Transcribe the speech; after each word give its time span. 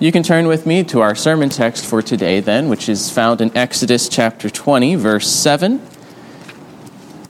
You 0.00 0.12
can 0.12 0.22
turn 0.22 0.46
with 0.46 0.64
me 0.64 0.84
to 0.84 1.00
our 1.00 1.16
sermon 1.16 1.48
text 1.48 1.84
for 1.84 2.02
today, 2.02 2.38
then, 2.38 2.68
which 2.68 2.88
is 2.88 3.10
found 3.10 3.40
in 3.40 3.56
Exodus 3.56 4.08
chapter 4.08 4.48
20, 4.48 4.94
verse 4.94 5.26
7. 5.26 5.84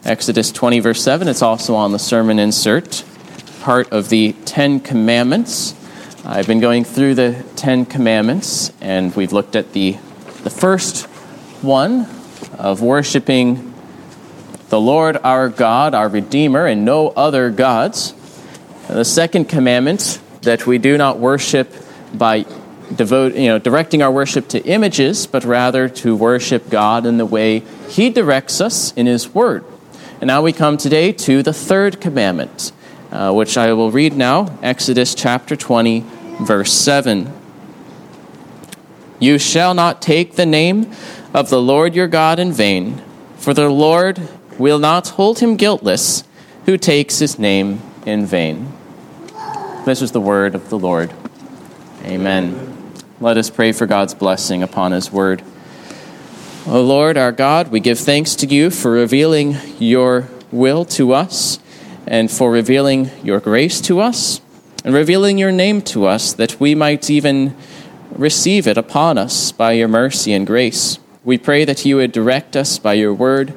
Exodus 0.05 0.53
20, 0.53 0.81
verse 0.81 1.03
7. 1.03 1.29
It's 1.29 1.41
also 1.41 1.75
on 1.75 1.93
the 1.93 1.99
sermon 1.99 2.39
insert, 2.39 3.05
part 3.63 3.91
of 3.91 4.11
the 4.11 4.35
Ten 4.45 4.81
Commandments. 4.81 5.75
I've 6.27 6.47
been 6.47 6.61
going 6.61 6.85
through 6.85 7.15
the 7.15 7.43
Ten 7.57 7.87
Commandments, 7.87 8.71
and 8.83 9.17
we've 9.17 9.33
looked 9.33 9.57
at 9.57 9.73
the, 9.73 9.93
the 10.43 10.51
first 10.51 11.07
one 11.63 12.07
of 12.59 12.83
worshiping 12.83 13.73
the 14.69 14.79
Lord 14.79 15.17
our 15.25 15.49
God, 15.49 15.95
our 15.95 16.11
Redeemer, 16.11 16.67
and 16.67 16.85
no 16.85 17.09
other 17.09 17.49
gods. 17.49 18.13
The 18.89 19.07
second 19.07 19.47
commandment 19.47 20.21
that 20.43 20.67
we 20.67 20.77
do 20.77 20.99
not 20.99 21.19
worship 21.19 21.73
by 22.13 22.45
devote, 22.95 23.35
you 23.35 23.49
know, 23.49 23.59
directing 23.59 24.03
our 24.03 24.11
worship 24.11 24.49
to 24.49 24.65
images, 24.65 25.27
but 25.27 25.45
rather 25.45 25.89
to 25.89 26.17
worship 26.17 26.71
God 26.71 27.07
in 27.07 27.19
the 27.19 27.27
way 27.27 27.61
He 27.89 28.11
directs 28.11 28.61
us 28.61 28.93
in 28.93 29.07
His 29.07 29.35
Word. 29.35 29.65
And 30.21 30.29
now 30.29 30.43
we 30.43 30.53
come 30.53 30.77
today 30.77 31.13
to 31.13 31.43
the 31.43 31.53
third 31.53 32.01
commandment, 32.01 32.73
uh, 33.13 33.33
which 33.33 33.57
I 33.57 33.73
will 33.73 33.91
read 33.91 34.17
now 34.17 34.59
Exodus 34.63 35.15
chapter 35.15 35.55
20, 35.55 36.05
verse 36.41 36.73
7. 36.73 37.33
You 39.21 39.39
shall 39.39 39.75
not 39.75 40.03
take 40.03 40.35
the 40.35 40.47
name 40.47 40.93
of 41.35 41.51
the 41.51 41.61
Lord 41.61 41.95
your 41.95 42.09
God 42.09 42.39
in 42.39 42.53
vain, 42.53 43.03
for 43.37 43.55
the 43.55 43.69
Lord 43.69 44.21
will 44.59 44.79
not 44.79 45.11
hold 45.11 45.39
him 45.39 45.57
guiltless 45.57 46.25
who 46.67 46.77
takes 46.77 47.19
his 47.19 47.39
name 47.39 47.81
in 48.05 48.27
vain. 48.27 48.73
This 49.85 50.03
is 50.03 50.13
the 50.13 50.21
word 50.21 50.55
of 50.55 50.69
the 50.69 50.79
Lord. 50.79 51.13
Amen. 52.05 52.68
Let 53.21 53.37
us 53.37 53.51
pray 53.51 53.73
for 53.73 53.85
God's 53.85 54.15
blessing 54.15 54.63
upon 54.63 54.93
his 54.93 55.11
word. 55.11 55.43
O 56.69 56.81
Lord 56.81 57.17
our 57.17 57.33
God, 57.33 57.67
we 57.67 57.81
give 57.81 57.99
thanks 57.99 58.37
to 58.37 58.47
you 58.47 58.71
for 58.71 58.93
revealing 58.93 59.57
your 59.81 60.29
will 60.53 60.85
to 60.85 61.13
us 61.15 61.59
and 62.07 62.31
for 62.31 62.53
revealing 62.53 63.11
your 63.25 63.41
grace 63.41 63.81
to 63.81 63.99
us 63.99 64.41
and 64.85 64.95
revealing 64.95 65.37
your 65.37 65.51
name 65.51 65.83
to 65.83 66.07
us 66.07 66.33
that 66.35 66.61
we 66.61 66.77
might 66.77 67.11
even 67.11 67.57
receive 68.13 68.69
it 68.69 68.79
upon 68.79 69.19
us 69.19 69.51
by 69.51 69.73
your 69.73 69.89
mercy 69.89 70.33
and 70.33 70.47
grace. 70.47 71.01
We 71.25 71.39
pray 71.39 71.65
that 71.65 71.85
you 71.85 71.97
would 71.97 72.13
direct 72.13 72.57
us 72.57 72.79
by 72.79 72.93
your 72.93 73.13
word, 73.13 73.53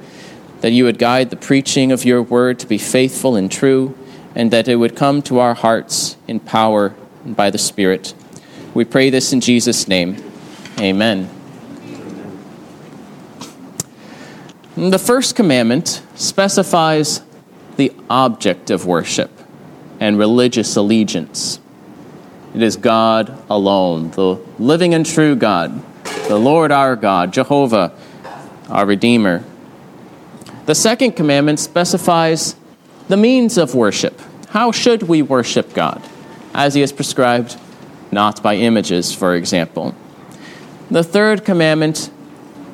that 0.61 0.71
you 0.71 0.85
would 0.85 0.97
guide 0.97 1.29
the 1.29 1.35
preaching 1.35 1.91
of 1.91 2.03
your 2.03 2.23
word 2.23 2.57
to 2.59 2.65
be 2.65 2.79
faithful 2.79 3.35
and 3.35 3.51
true, 3.51 3.95
and 4.33 4.49
that 4.49 4.67
it 4.67 4.77
would 4.77 4.95
come 4.95 5.21
to 5.21 5.37
our 5.37 5.53
hearts 5.53 6.17
in 6.27 6.39
power 6.39 6.95
and 7.23 7.35
by 7.35 7.51
the 7.51 7.59
Spirit. 7.59 8.15
We 8.73 8.85
pray 8.85 9.09
this 9.09 9.33
in 9.33 9.41
Jesus' 9.41 9.87
name. 9.87 10.23
Amen. 10.79 11.29
The 14.77 14.97
first 14.97 15.35
commandment 15.35 16.01
specifies 16.15 17.21
the 17.75 17.91
object 18.09 18.69
of 18.69 18.85
worship 18.85 19.29
and 19.99 20.17
religious 20.17 20.75
allegiance. 20.77 21.59
It 22.55 22.61
is 22.63 22.77
God 22.77 23.37
alone, 23.49 24.11
the 24.11 24.35
living 24.57 24.93
and 24.93 25.05
true 25.05 25.35
God, 25.35 25.83
the 26.27 26.39
Lord 26.39 26.71
our 26.71 26.95
God, 26.95 27.33
Jehovah, 27.33 27.93
our 28.69 28.85
Redeemer. 28.85 29.43
The 30.65 30.75
second 30.75 31.13
commandment 31.13 31.59
specifies 31.59 32.55
the 33.09 33.17
means 33.17 33.57
of 33.57 33.75
worship. 33.75 34.19
How 34.49 34.71
should 34.71 35.03
we 35.03 35.21
worship 35.21 35.73
God? 35.73 36.01
As 36.53 36.73
He 36.73 36.81
has 36.81 36.91
prescribed, 36.93 37.57
not 38.11 38.43
by 38.43 38.55
images, 38.55 39.13
for 39.13 39.35
example. 39.35 39.95
The 40.89 41.03
third 41.03 41.45
commandment 41.45 42.11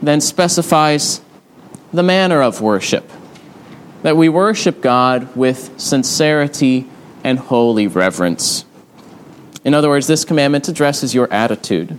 then 0.01 0.21
specifies 0.21 1.21
the 1.93 2.03
manner 2.03 2.41
of 2.41 2.61
worship, 2.61 3.09
that 4.03 4.17
we 4.17 4.29
worship 4.29 4.81
God 4.81 5.35
with 5.35 5.79
sincerity 5.79 6.87
and 7.23 7.39
holy 7.39 7.87
reverence. 7.87 8.65
In 9.63 9.73
other 9.73 9.89
words, 9.89 10.07
this 10.07 10.25
commandment 10.25 10.67
addresses 10.67 11.13
your 11.13 11.31
attitude. 11.31 11.97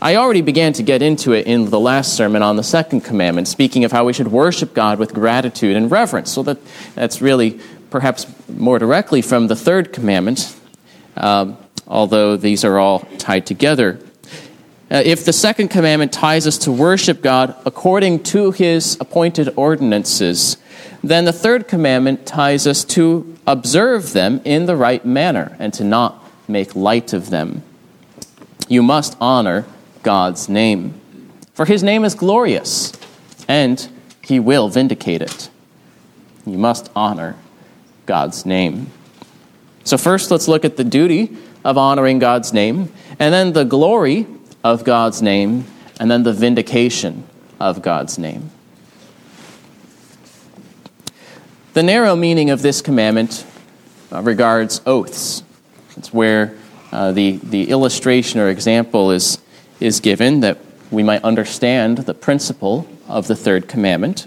I 0.00 0.14
already 0.14 0.42
began 0.42 0.72
to 0.74 0.82
get 0.82 1.02
into 1.02 1.32
it 1.32 1.46
in 1.46 1.70
the 1.70 1.80
last 1.80 2.14
sermon 2.14 2.42
on 2.42 2.56
the 2.56 2.62
second 2.62 3.00
commandment, 3.00 3.48
speaking 3.48 3.84
of 3.84 3.90
how 3.90 4.04
we 4.04 4.12
should 4.12 4.28
worship 4.28 4.72
God 4.72 4.98
with 4.98 5.12
gratitude 5.12 5.76
and 5.76 5.90
reverence. 5.90 6.30
So 6.30 6.42
that, 6.44 6.58
that's 6.94 7.20
really 7.20 7.60
perhaps 7.90 8.26
more 8.48 8.78
directly 8.78 9.22
from 9.22 9.48
the 9.48 9.56
third 9.56 9.92
commandment, 9.92 10.54
um, 11.16 11.56
although 11.88 12.36
these 12.36 12.64
are 12.64 12.78
all 12.78 13.00
tied 13.18 13.46
together. 13.46 13.98
Uh, 14.90 15.02
if 15.04 15.24
the 15.24 15.32
second 15.32 15.68
commandment 15.68 16.12
ties 16.12 16.46
us 16.46 16.56
to 16.58 16.72
worship 16.72 17.22
God 17.22 17.54
according 17.66 18.22
to 18.24 18.52
his 18.52 18.96
appointed 19.00 19.52
ordinances, 19.56 20.56
then 21.02 21.24
the 21.24 21.32
third 21.32 21.68
commandment 21.68 22.26
ties 22.26 22.66
us 22.66 22.84
to 22.84 23.36
observe 23.46 24.12
them 24.12 24.40
in 24.44 24.66
the 24.66 24.76
right 24.76 25.04
manner 25.04 25.56
and 25.58 25.72
to 25.74 25.84
not 25.84 26.24
make 26.46 26.74
light 26.74 27.12
of 27.12 27.30
them. 27.30 27.62
You 28.68 28.82
must 28.82 29.16
honor 29.20 29.66
God's 30.02 30.48
name, 30.48 30.98
for 31.52 31.66
his 31.66 31.82
name 31.82 32.04
is 32.04 32.14
glorious, 32.14 32.92
and 33.46 33.88
he 34.22 34.40
will 34.40 34.68
vindicate 34.68 35.22
it. 35.22 35.50
You 36.46 36.58
must 36.58 36.90
honor 36.96 37.36
God's 38.06 38.46
name. 38.46 38.90
So, 39.84 39.96
first, 39.96 40.30
let's 40.30 40.48
look 40.48 40.64
at 40.64 40.76
the 40.76 40.84
duty 40.84 41.36
of 41.68 41.76
honoring 41.76 42.18
God's 42.18 42.54
name, 42.54 42.90
and 43.18 43.34
then 43.34 43.52
the 43.52 43.64
glory 43.64 44.26
of 44.64 44.84
God's 44.84 45.20
name, 45.20 45.66
and 46.00 46.10
then 46.10 46.22
the 46.22 46.32
vindication 46.32 47.24
of 47.60 47.82
God's 47.82 48.18
name. 48.18 48.50
The 51.74 51.82
narrow 51.82 52.16
meaning 52.16 52.48
of 52.48 52.62
this 52.62 52.80
commandment 52.80 53.44
uh, 54.10 54.22
regards 54.22 54.80
oaths. 54.86 55.42
It's 55.98 56.10
where 56.10 56.56
uh, 56.90 57.12
the, 57.12 57.36
the 57.36 57.68
illustration 57.68 58.40
or 58.40 58.48
example 58.48 59.10
is, 59.10 59.36
is 59.78 60.00
given 60.00 60.40
that 60.40 60.56
we 60.90 61.02
might 61.02 61.22
understand 61.22 61.98
the 61.98 62.14
principle 62.14 62.88
of 63.08 63.26
the 63.26 63.36
third 63.36 63.68
commandment. 63.68 64.26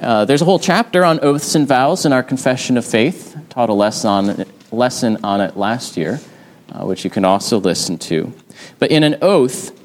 Uh, 0.00 0.24
there's 0.24 0.40
a 0.40 0.46
whole 0.46 0.58
chapter 0.58 1.04
on 1.04 1.20
oaths 1.20 1.54
and 1.54 1.68
vows 1.68 2.06
in 2.06 2.14
our 2.14 2.22
confession 2.22 2.78
of 2.78 2.86
faith. 2.86 3.36
I 3.36 3.42
taught 3.50 3.68
a 3.68 3.74
lesson 3.74 4.08
on, 4.08 4.46
lesson 4.72 5.18
on 5.22 5.42
it 5.42 5.58
last 5.58 5.98
year, 5.98 6.20
uh, 6.72 6.84
which 6.84 7.04
you 7.04 7.10
can 7.10 7.24
also 7.24 7.58
listen 7.58 7.98
to. 7.98 8.32
But 8.78 8.90
in 8.90 9.02
an 9.02 9.16
oath, 9.22 9.78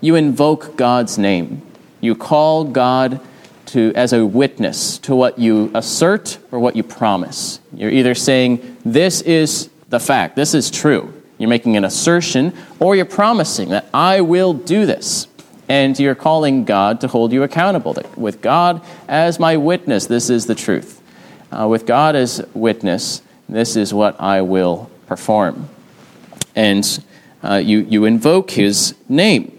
you 0.00 0.14
invoke 0.14 0.76
God's 0.76 1.18
name. 1.18 1.62
You 2.00 2.14
call 2.14 2.64
God 2.64 3.20
to, 3.66 3.92
as 3.94 4.12
a 4.12 4.24
witness 4.24 4.98
to 4.98 5.14
what 5.14 5.38
you 5.38 5.70
assert 5.74 6.38
or 6.50 6.58
what 6.58 6.76
you 6.76 6.82
promise. 6.82 7.60
You're 7.74 7.90
either 7.90 8.14
saying, 8.14 8.78
This 8.84 9.20
is 9.20 9.70
the 9.88 10.00
fact, 10.00 10.36
this 10.36 10.54
is 10.54 10.70
true. 10.70 11.12
You're 11.38 11.48
making 11.48 11.76
an 11.76 11.84
assertion, 11.84 12.52
or 12.78 12.94
you're 12.94 13.06
promising 13.06 13.70
that 13.70 13.86
I 13.94 14.20
will 14.20 14.52
do 14.52 14.86
this. 14.86 15.26
And 15.68 15.98
you're 15.98 16.16
calling 16.16 16.64
God 16.64 17.00
to 17.02 17.08
hold 17.08 17.32
you 17.32 17.44
accountable. 17.44 17.92
That 17.92 18.18
with 18.18 18.42
God 18.42 18.82
as 19.08 19.38
my 19.38 19.56
witness, 19.56 20.06
this 20.06 20.28
is 20.28 20.46
the 20.46 20.54
truth. 20.54 21.00
Uh, 21.52 21.68
with 21.68 21.86
God 21.86 22.16
as 22.16 22.44
witness, 22.54 23.22
this 23.48 23.76
is 23.76 23.94
what 23.94 24.20
I 24.20 24.42
will 24.42 24.90
perform. 25.06 25.68
And 26.54 27.04
uh, 27.42 27.56
you, 27.56 27.80
you 27.80 28.04
invoke 28.04 28.50
his 28.52 28.94
name. 29.08 29.56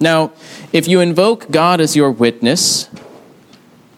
Now, 0.00 0.32
if 0.72 0.88
you 0.88 1.00
invoke 1.00 1.50
God 1.50 1.80
as 1.80 1.94
your 1.94 2.10
witness, 2.10 2.88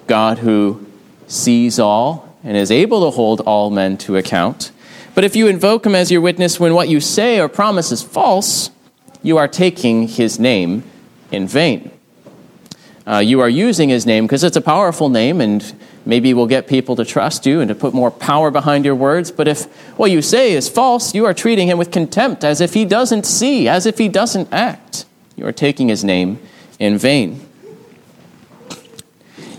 God 0.06 0.38
who 0.38 0.86
sees 1.26 1.78
all 1.78 2.36
and 2.44 2.56
is 2.56 2.70
able 2.70 3.04
to 3.04 3.10
hold 3.10 3.40
all 3.40 3.70
men 3.70 3.96
to 3.98 4.16
account, 4.16 4.70
but 5.14 5.24
if 5.24 5.36
you 5.36 5.46
invoke 5.46 5.86
him 5.86 5.94
as 5.94 6.10
your 6.10 6.20
witness 6.20 6.58
when 6.58 6.74
what 6.74 6.88
you 6.88 7.00
say 7.00 7.40
or 7.40 7.48
promise 7.48 7.92
is 7.92 8.02
false, 8.02 8.70
you 9.22 9.38
are 9.38 9.48
taking 9.48 10.08
his 10.08 10.38
name 10.38 10.82
in 11.30 11.46
vain. 11.46 11.90
Uh, 13.06 13.18
you 13.18 13.40
are 13.40 13.48
using 13.48 13.88
his 13.88 14.06
name 14.06 14.24
because 14.24 14.42
it's 14.42 14.56
a 14.56 14.60
powerful 14.62 15.08
name 15.08 15.40
and 15.40 15.74
maybe 16.06 16.34
we'll 16.34 16.46
get 16.46 16.66
people 16.66 16.96
to 16.96 17.04
trust 17.04 17.46
you 17.46 17.60
and 17.60 17.68
to 17.68 17.74
put 17.74 17.94
more 17.94 18.10
power 18.10 18.50
behind 18.50 18.84
your 18.84 18.94
words. 18.94 19.30
But 19.30 19.48
if 19.48 19.64
what 19.98 20.10
you 20.10 20.22
say 20.22 20.52
is 20.52 20.68
false, 20.68 21.14
you 21.14 21.24
are 21.24 21.34
treating 21.34 21.68
him 21.68 21.78
with 21.78 21.90
contempt 21.90 22.44
as 22.44 22.60
if 22.60 22.74
he 22.74 22.84
doesn't 22.84 23.24
see, 23.24 23.68
as 23.68 23.86
if 23.86 23.98
he 23.98 24.08
doesn't 24.08 24.52
act. 24.52 25.04
You 25.36 25.46
are 25.46 25.52
taking 25.52 25.88
his 25.88 26.04
name 26.04 26.38
in 26.78 26.98
vain. 26.98 27.40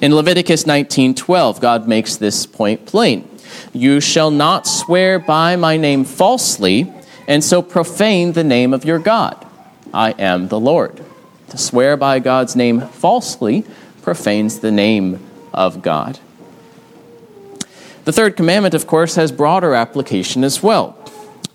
In 0.02 0.14
Leviticus 0.14 0.66
19:12, 0.66 1.60
God 1.60 1.88
makes 1.88 2.16
this 2.16 2.46
point 2.46 2.86
plain. 2.86 3.28
You 3.74 4.00
shall 4.00 4.32
not 4.32 4.68
swear 4.68 5.20
by 5.20 5.56
my 5.56 5.78
name 5.78 6.04
falsely 6.04 6.92
and 7.28 7.44
so 7.44 7.62
profane 7.62 8.34
the 8.34 8.44
name 8.44 8.74
of 8.74 8.86
your 8.86 9.00
God. 9.00 9.46
I 9.94 10.12
am 10.12 10.50
the 10.50 10.60
Lord. 10.60 11.02
To 11.50 11.58
swear 11.58 11.96
by 11.98 12.20
God's 12.20 12.56
name 12.56 12.82
falsely 12.82 13.64
profanes 14.02 14.60
the 14.60 14.72
name 14.72 15.26
of 15.54 15.82
God. 15.82 16.20
The 18.06 18.12
third 18.12 18.38
commandment, 18.38 18.76
of 18.76 18.86
course, 18.86 19.16
has 19.16 19.32
broader 19.32 19.74
application 19.74 20.44
as 20.44 20.62
well. 20.62 20.96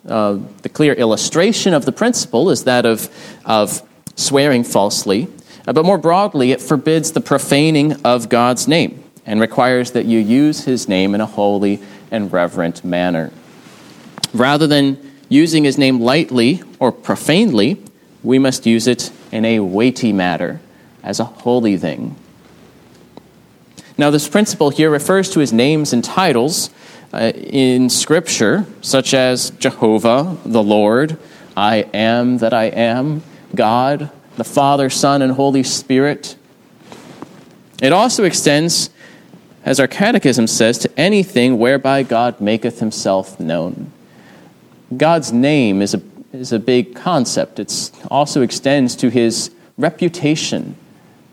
uh, 0.09 0.39
the 0.63 0.69
clear 0.69 0.95
illustration 0.95 1.75
of 1.75 1.85
the 1.85 1.93
principle 1.93 2.51
is 2.51 2.65
that 2.65 2.87
of, 2.87 3.09
of 3.45 3.83
swearing 4.17 4.65
falsely. 4.65 5.29
Uh, 5.67 5.73
but 5.73 5.85
more 5.85 5.99
broadly, 5.99 6.53
it 6.53 6.61
forbids 6.61 7.13
the 7.13 7.21
profaning 7.21 8.05
of 8.05 8.29
God's 8.29 8.67
name 8.67 9.05
and 9.27 9.41
requires 9.41 9.93
that 9.93 10.07
you 10.07 10.19
use 10.19 10.65
his 10.65 10.89
name 10.89 11.15
in 11.15 11.21
a 11.21 11.27
holy 11.27 11.81
and 12.11 12.33
reverent 12.33 12.85
manner. 12.85 13.31
Rather 14.33 14.67
than 14.67 14.99
using 15.29 15.65
his 15.65 15.79
name 15.79 16.01
lightly 16.01 16.63
or 16.79 16.91
profanely, 16.91 17.81
we 18.23 18.39
must 18.39 18.67
use 18.67 18.87
it 18.87 19.13
in 19.31 19.45
a 19.45 19.61
weighty 19.61 20.13
matter, 20.13 20.61
as 21.03 21.21
a 21.21 21.25
holy 21.25 21.77
thing. 21.77 22.17
Now, 24.01 24.09
this 24.09 24.31
principle 24.31 24.71
here 24.71 24.89
refers 24.89 25.29
to 25.33 25.41
his 25.41 25.53
names 25.53 25.93
and 25.93 26.03
titles 26.03 26.71
uh, 27.13 27.33
in 27.35 27.91
Scripture, 27.91 28.65
such 28.81 29.13
as 29.13 29.51
Jehovah, 29.51 30.39
the 30.43 30.63
Lord, 30.63 31.19
I 31.55 31.87
am 31.93 32.39
that 32.39 32.55
I 32.55 32.65
am, 32.69 33.23
God, 33.55 34.11
the 34.39 34.45
Father, 34.45 34.89
Son, 34.89 35.21
and 35.21 35.33
Holy 35.33 35.63
Spirit. 35.63 36.35
It 37.83 37.93
also 37.93 38.25
extends, 38.25 38.89
as 39.67 39.79
our 39.79 39.87
catechism 39.87 40.47
says, 40.47 40.79
to 40.79 40.99
anything 40.99 41.59
whereby 41.59 42.03
God 42.03 42.41
maketh 42.41 42.81
himself 42.81 43.39
known. 43.39 43.93
God's 44.97 45.31
name 45.31 45.83
is 45.83 45.93
a, 45.93 46.01
is 46.33 46.55
a 46.55 46.59
big 46.59 46.95
concept. 46.95 47.59
It 47.59 47.91
also 48.11 48.41
extends 48.41 48.97
to 48.97 49.11
his 49.11 49.51
reputation, 49.77 50.77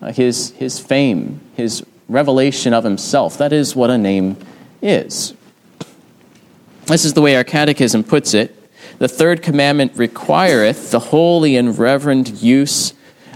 uh, 0.01 0.11
his, 0.11 0.49
his 0.49 0.79
fame, 0.79 1.39
his 1.55 1.81
revelation 2.09 2.73
of 2.73 2.83
himself. 2.83 3.37
That 3.37 3.53
is 3.53 3.75
what 3.75 3.89
a 3.89 3.97
name 3.97 4.37
is. 4.81 5.33
This 6.85 7.03
is 7.03 7.13
the 7.13 7.21
way 7.21 7.35
our 7.35 7.43
catechism 7.43 8.03
puts 8.03 8.33
it. 8.33 8.53
The 8.99 9.07
third 9.07 9.41
commandment 9.41 9.93
requireth 9.95 10.91
the 10.91 10.99
holy 10.99 11.57
and 11.57 11.77
reverend 11.77 12.41
use 12.41 12.93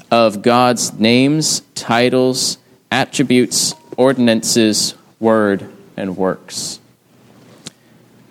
of 0.09 0.41
God's 0.41 0.93
names, 0.93 1.61
titles, 1.75 2.57
attributes, 2.91 3.75
ordinances, 3.97 4.95
word, 5.19 5.69
and 5.97 6.17
works. 6.17 6.79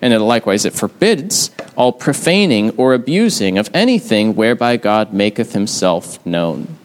And 0.02 0.12
it 0.14 0.20
likewise, 0.20 0.64
it 0.64 0.72
forbids 0.72 1.50
all 1.76 1.92
profaning 1.92 2.70
or 2.76 2.94
abusing 2.94 3.58
of 3.58 3.70
anything 3.74 4.34
whereby 4.34 4.76
God 4.76 5.12
maketh 5.12 5.52
himself 5.52 6.24
known. 6.26 6.78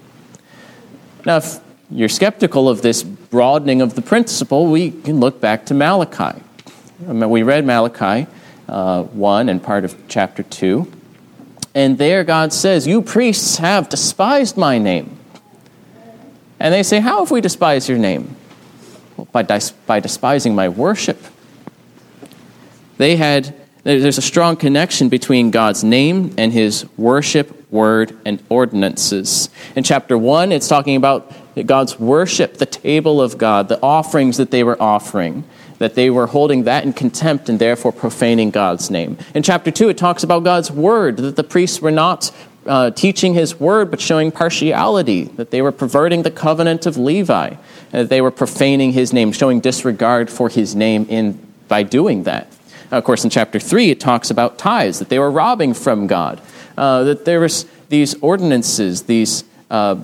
Now, 1.26 1.38
if 1.38 1.60
you're 1.90 2.10
skeptical 2.10 2.68
of 2.68 2.82
this 2.82 3.04
broadening 3.04 3.82
of 3.82 3.96
the 3.96 4.02
principle, 4.02 4.68
we 4.68 4.92
can 4.92 5.20
look 5.20 5.40
back 5.40 5.66
to 5.68 5.74
Malachi. 5.74 6.42
We 7.00 7.44
read 7.44 7.66
Malachi 7.66 8.28
uh, 8.68 9.04
1 9.04 9.50
and 9.50 9.62
part 9.62 9.86
of 9.86 9.96
chapter 10.08 10.44
2. 10.44 10.92
And 11.74 11.98
there 11.98 12.24
God 12.24 12.54
says, 12.54 12.88
You 12.88 13.02
priests 13.02 13.58
have 13.58 13.90
despised 13.90 14.58
my 14.58 14.78
name. 14.78 15.18
And 16.60 16.74
they 16.74 16.84
say, 16.84 17.00
How 17.00 17.20
have 17.20 17.32
we 17.32 17.42
despised 17.42 17.90
your 17.90 17.98
name? 17.98 18.36
Well, 19.18 19.28
by, 19.32 19.44
dis- 19.44 19.72
by 19.72 20.00
despising 20.00 20.56
my 20.56 20.70
worship. 20.70 21.22
They 22.98 23.18
had, 23.18 23.54
there's 23.84 24.18
a 24.18 24.22
strong 24.22 24.56
connection 24.56 25.10
between 25.10 25.52
God's 25.52 25.84
name 25.84 26.34
and 26.38 26.54
his 26.54 26.86
worship, 26.98 27.70
word, 27.72 28.18
and 28.26 28.42
ordinances. 28.48 29.50
In 29.76 29.84
chapter 29.84 30.18
1, 30.18 30.54
it's 30.54 30.70
talking 30.70 30.96
about 30.96 31.32
God's 31.64 32.00
worship, 32.00 32.58
the 32.58 32.66
table 32.66 33.22
of 33.22 33.38
God, 33.38 33.70
the 33.70 33.82
offerings 33.82 34.38
that 34.38 34.52
they 34.52 34.64
were 34.64 34.82
offering 34.82 35.44
that 35.80 35.96
they 35.96 36.10
were 36.10 36.28
holding 36.28 36.64
that 36.64 36.84
in 36.84 36.94
contempt 36.94 37.50
and 37.50 37.60
therefore 37.60 37.92
profaning 37.92 38.52
God's 38.52 38.90
name. 38.90 39.18
In 39.34 39.44
chapter 39.44 39.72
2, 39.72 39.90
it 39.90 39.98
talks 39.98 40.24
about 40.24 40.44
God's 40.44 40.72
word, 40.72 41.18
that 41.18 41.36
the 41.36 41.44
priests 41.44 41.82
were 41.82 41.92
not 41.92 42.32
uh, 42.66 42.92
teaching 42.92 43.34
his 43.34 43.60
word 43.60 43.92
but 43.92 44.02
showing 44.02 44.32
partiality, 44.32 45.26
that 45.26 45.52
they 45.52 45.62
were 45.62 45.72
perverting 45.72 46.24
the 46.24 46.32
covenant 46.32 46.86
of 46.86 46.98
Levi, 46.98 47.56
that 47.92 48.10
they 48.10 48.22
were 48.22 48.32
profaning 48.32 48.94
his 48.94 49.14
name, 49.14 49.32
showing 49.32 49.60
disregard 49.60 50.30
for 50.30 50.50
his 50.50 50.76
name 50.76 51.06
in, 51.10 51.40
by 51.68 51.84
doing 51.84 52.24
that. 52.24 52.48
of 52.92 53.04
course, 53.04 53.24
in 53.24 53.30
chapter 53.30 53.60
3, 53.60 53.92
it 53.92 54.00
talks 54.00 54.30
about 54.30 54.58
tithes, 54.58 55.00
that 55.00 55.10
they 55.10 55.20
were 55.20 55.32
robbing 55.32 55.74
from 55.74 56.08
God, 56.08 56.42
uh, 56.78 57.04
that 57.04 57.26
there 57.26 57.40
was 57.40 57.66
these 57.90 58.16
ordinances, 58.22 59.04
these 59.04 59.44
uh 59.70 59.96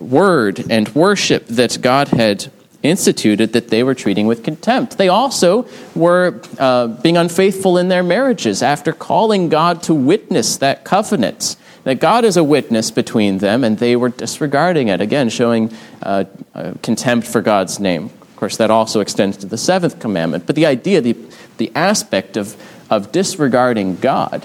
word 0.00 0.70
and 0.70 0.88
worship 0.94 1.46
that 1.46 1.78
God 1.80 2.08
had 2.08 2.50
instituted 2.82 3.52
that 3.52 3.68
they 3.68 3.82
were 3.82 3.94
treating 3.94 4.26
with 4.26 4.44
contempt. 4.44 4.98
They 4.98 5.08
also 5.08 5.66
were 5.94 6.40
uh, 6.58 6.88
being 6.88 7.16
unfaithful 7.16 7.78
in 7.78 7.88
their 7.88 8.02
marriages 8.02 8.62
after 8.62 8.92
calling 8.92 9.48
God 9.48 9.82
to 9.84 9.94
witness 9.94 10.56
that 10.58 10.84
covenant. 10.84 11.56
That 11.84 12.00
God 12.00 12.24
is 12.24 12.36
a 12.36 12.44
witness 12.44 12.90
between 12.90 13.38
them, 13.38 13.62
and 13.62 13.78
they 13.78 13.94
were 13.94 14.08
disregarding 14.08 14.88
it, 14.88 15.00
again, 15.00 15.28
showing 15.28 15.72
uh, 16.02 16.24
uh, 16.54 16.74
contempt 16.82 17.26
for 17.28 17.40
God's 17.40 17.78
name. 17.78 18.06
Of 18.06 18.36
course, 18.36 18.56
that 18.56 18.70
also 18.70 19.00
extends 19.00 19.36
to 19.38 19.46
the 19.46 19.56
seventh 19.56 20.00
commandment. 20.00 20.46
But 20.46 20.56
the 20.56 20.66
idea, 20.66 21.00
the, 21.00 21.16
the 21.58 21.70
aspect 21.74 22.36
of, 22.36 22.56
of 22.90 23.12
disregarding 23.12 23.96
God 23.96 24.44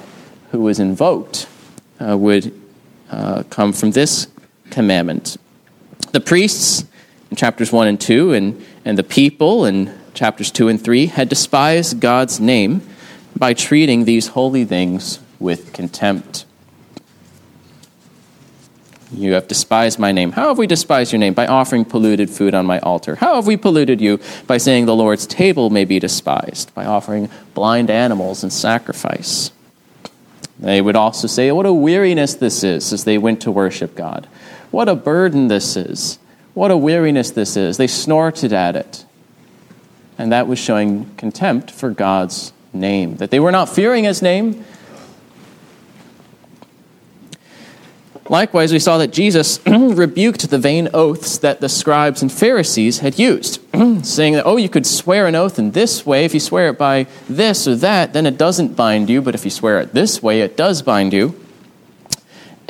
who 0.51 0.67
is 0.67 0.79
invoked, 0.79 1.47
uh, 1.99 2.17
would 2.17 2.53
uh, 3.09 3.43
come 3.49 3.73
from 3.73 3.91
this 3.91 4.27
commandment. 4.71 5.37
The 6.11 6.21
priests 6.21 6.85
in 7.29 7.37
chapters 7.37 7.71
1 7.71 7.87
and 7.87 7.99
2, 7.99 8.33
and, 8.33 8.65
and 8.83 8.97
the 8.97 9.03
people 9.03 9.65
in 9.65 9.93
chapters 10.13 10.51
2 10.51 10.67
and 10.67 10.83
3 10.83 11.07
had 11.07 11.29
despised 11.29 11.99
God's 11.99 12.39
name 12.39 12.81
by 13.35 13.53
treating 13.53 14.05
these 14.05 14.27
holy 14.27 14.65
things 14.65 15.19
with 15.39 15.73
contempt. 15.73 16.45
You 19.13 19.33
have 19.33 19.47
despised 19.47 19.99
my 19.99 20.13
name. 20.13 20.31
How 20.31 20.49
have 20.49 20.57
we 20.57 20.67
despised 20.67 21.11
your 21.11 21.19
name? 21.19 21.33
By 21.33 21.45
offering 21.45 21.83
polluted 21.83 22.29
food 22.29 22.53
on 22.53 22.65
my 22.65 22.79
altar. 22.79 23.15
How 23.15 23.35
have 23.35 23.45
we 23.45 23.57
polluted 23.57 23.99
you? 23.99 24.19
By 24.47 24.57
saying 24.57 24.85
the 24.85 24.95
Lord's 24.95 25.27
table 25.27 25.69
may 25.69 25.83
be 25.83 25.99
despised, 25.99 26.73
by 26.73 26.85
offering 26.85 27.29
blind 27.53 27.89
animals 27.89 28.43
in 28.43 28.51
sacrifice. 28.51 29.51
They 30.59 30.81
would 30.81 30.95
also 30.95 31.27
say, 31.27 31.51
What 31.51 31.65
a 31.65 31.73
weariness 31.73 32.35
this 32.35 32.63
is 32.63 32.93
as 32.93 33.03
they 33.03 33.17
went 33.17 33.41
to 33.41 33.51
worship 33.51 33.95
God. 33.95 34.27
What 34.71 34.89
a 34.89 34.95
burden 34.95 35.49
this 35.49 35.75
is. 35.75 36.17
What 36.53 36.71
a 36.71 36.77
weariness 36.77 37.31
this 37.31 37.55
is. 37.55 37.77
They 37.77 37.87
snorted 37.87 38.53
at 38.53 38.75
it. 38.75 39.05
And 40.17 40.31
that 40.31 40.47
was 40.47 40.59
showing 40.59 41.13
contempt 41.15 41.71
for 41.71 41.89
God's 41.89 42.53
name, 42.73 43.17
that 43.17 43.31
they 43.31 43.39
were 43.39 43.51
not 43.51 43.69
fearing 43.69 44.03
his 44.03 44.21
name. 44.21 44.65
Likewise, 48.29 48.71
we 48.71 48.79
saw 48.79 48.97
that 48.99 49.11
Jesus 49.11 49.59
rebuked 49.67 50.49
the 50.49 50.57
vain 50.57 50.87
oaths 50.93 51.37
that 51.39 51.59
the 51.59 51.67
scribes 51.67 52.21
and 52.21 52.31
Pharisees 52.31 52.99
had 52.99 53.19
used, 53.19 53.59
saying 54.05 54.33
that, 54.33 54.45
oh, 54.45 54.55
you 54.55 54.69
could 54.69 54.85
swear 54.85 55.27
an 55.27 55.35
oath 55.35 55.59
in 55.59 55.71
this 55.71 56.05
way. 56.05 56.23
If 56.23 56.33
you 56.33 56.39
swear 56.39 56.69
it 56.69 56.77
by 56.77 57.07
this 57.27 57.67
or 57.67 57.75
that, 57.75 58.13
then 58.13 58.25
it 58.25 58.37
doesn't 58.37 58.75
bind 58.75 59.09
you, 59.09 59.21
but 59.21 59.35
if 59.35 59.43
you 59.43 59.51
swear 59.51 59.81
it 59.81 59.93
this 59.93 60.23
way, 60.23 60.41
it 60.41 60.55
does 60.55 60.81
bind 60.81 61.11
you. 61.11 61.37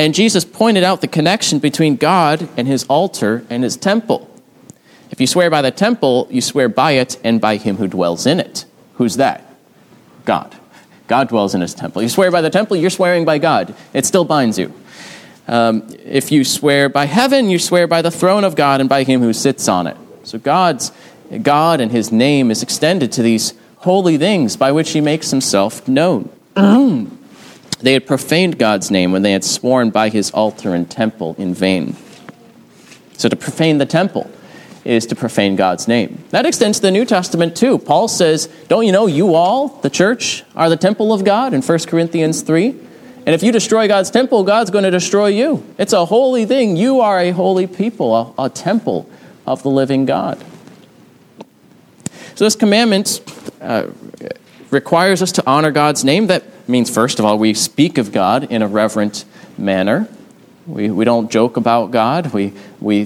And 0.01 0.15
Jesus 0.15 0.43
pointed 0.43 0.83
out 0.83 1.01
the 1.01 1.07
connection 1.07 1.59
between 1.59 1.95
God 1.95 2.49
and 2.57 2.67
his 2.67 2.85
altar 2.85 3.45
and 3.51 3.63
his 3.63 3.77
temple. 3.77 4.27
If 5.11 5.21
you 5.21 5.27
swear 5.27 5.51
by 5.51 5.61
the 5.61 5.69
temple, 5.69 6.27
you 6.31 6.41
swear 6.41 6.69
by 6.69 6.93
it 6.93 7.19
and 7.23 7.39
by 7.39 7.57
him 7.57 7.77
who 7.77 7.87
dwells 7.87 8.25
in 8.25 8.39
it. 8.39 8.65
Who's 8.95 9.17
that? 9.17 9.45
God. 10.25 10.55
God 11.07 11.29
dwells 11.29 11.53
in 11.53 11.61
his 11.61 11.75
temple. 11.75 12.01
You 12.01 12.09
swear 12.09 12.31
by 12.31 12.41
the 12.41 12.49
temple, 12.49 12.77
you're 12.77 12.89
swearing 12.89 13.25
by 13.25 13.37
God. 13.37 13.75
It 13.93 14.07
still 14.07 14.25
binds 14.25 14.57
you. 14.57 14.73
Um, 15.47 15.87
if 16.03 16.31
you 16.31 16.45
swear 16.45 16.89
by 16.89 17.05
heaven, 17.05 17.51
you 17.51 17.59
swear 17.59 17.85
by 17.85 18.01
the 18.01 18.09
throne 18.09 18.43
of 18.43 18.55
God 18.55 18.79
and 18.79 18.89
by 18.89 19.03
him 19.03 19.21
who 19.21 19.33
sits 19.33 19.67
on 19.67 19.85
it. 19.85 19.97
So 20.23 20.39
God's 20.39 20.91
God 21.43 21.79
and 21.79 21.91
his 21.91 22.11
name 22.11 22.49
is 22.49 22.63
extended 22.63 23.11
to 23.11 23.21
these 23.21 23.53
holy 23.77 24.17
things 24.17 24.57
by 24.57 24.71
which 24.71 24.93
he 24.93 24.99
makes 24.99 25.29
himself 25.29 25.87
known. 25.87 26.31
They 27.81 27.93
had 27.93 28.05
profaned 28.05 28.57
God's 28.57 28.91
name 28.91 29.11
when 29.11 29.21
they 29.21 29.31
had 29.31 29.43
sworn 29.43 29.89
by 29.89 30.09
his 30.09 30.31
altar 30.31 30.73
and 30.73 30.89
temple 30.89 31.35
in 31.37 31.53
vain. 31.53 31.95
So 33.17 33.29
to 33.29 33.35
profane 33.35 33.77
the 33.77 33.85
temple 33.85 34.29
is 34.83 35.05
to 35.07 35.15
profane 35.15 35.55
God's 35.55 35.87
name. 35.87 36.23
That 36.29 36.45
extends 36.45 36.79
to 36.79 36.83
the 36.83 36.91
New 36.91 37.05
Testament 37.05 37.55
too. 37.55 37.77
Paul 37.77 38.07
says, 38.07 38.47
Don't 38.67 38.85
you 38.85 38.91
know 38.91 39.07
you 39.07 39.35
all, 39.35 39.67
the 39.67 39.89
church, 39.89 40.43
are 40.55 40.69
the 40.69 40.77
temple 40.77 41.13
of 41.13 41.23
God 41.23 41.53
in 41.53 41.61
1 41.61 41.79
Corinthians 41.79 42.41
3? 42.41 42.69
And 43.23 43.35
if 43.35 43.43
you 43.43 43.51
destroy 43.51 43.87
God's 43.87 44.09
temple, 44.09 44.43
God's 44.43 44.71
going 44.71 44.83
to 44.83 44.91
destroy 44.91 45.27
you. 45.27 45.63
It's 45.77 45.93
a 45.93 46.05
holy 46.05 46.45
thing. 46.45 46.75
You 46.75 47.01
are 47.01 47.19
a 47.19 47.31
holy 47.31 47.67
people, 47.67 48.15
a, 48.15 48.45
a 48.45 48.49
temple 48.49 49.07
of 49.45 49.61
the 49.61 49.69
living 49.69 50.05
God. 50.05 50.43
So 52.33 52.45
this 52.45 52.55
commandment 52.55 53.21
uh, 53.61 53.87
requires 54.71 55.21
us 55.21 55.31
to 55.33 55.43
honor 55.45 55.71
God's 55.71 56.03
name. 56.03 56.27
That 56.27 56.43
means, 56.67 56.89
first 56.89 57.19
of 57.19 57.25
all, 57.25 57.37
we 57.37 57.53
speak 57.53 57.97
of 57.97 58.11
God 58.11 58.45
in 58.45 58.61
a 58.61 58.67
reverent 58.67 59.25
manner. 59.57 60.07
We, 60.65 60.89
we 60.89 61.05
don't 61.05 61.29
joke 61.29 61.57
about 61.57 61.91
God. 61.91 62.33
We, 62.33 62.53
we 62.79 63.05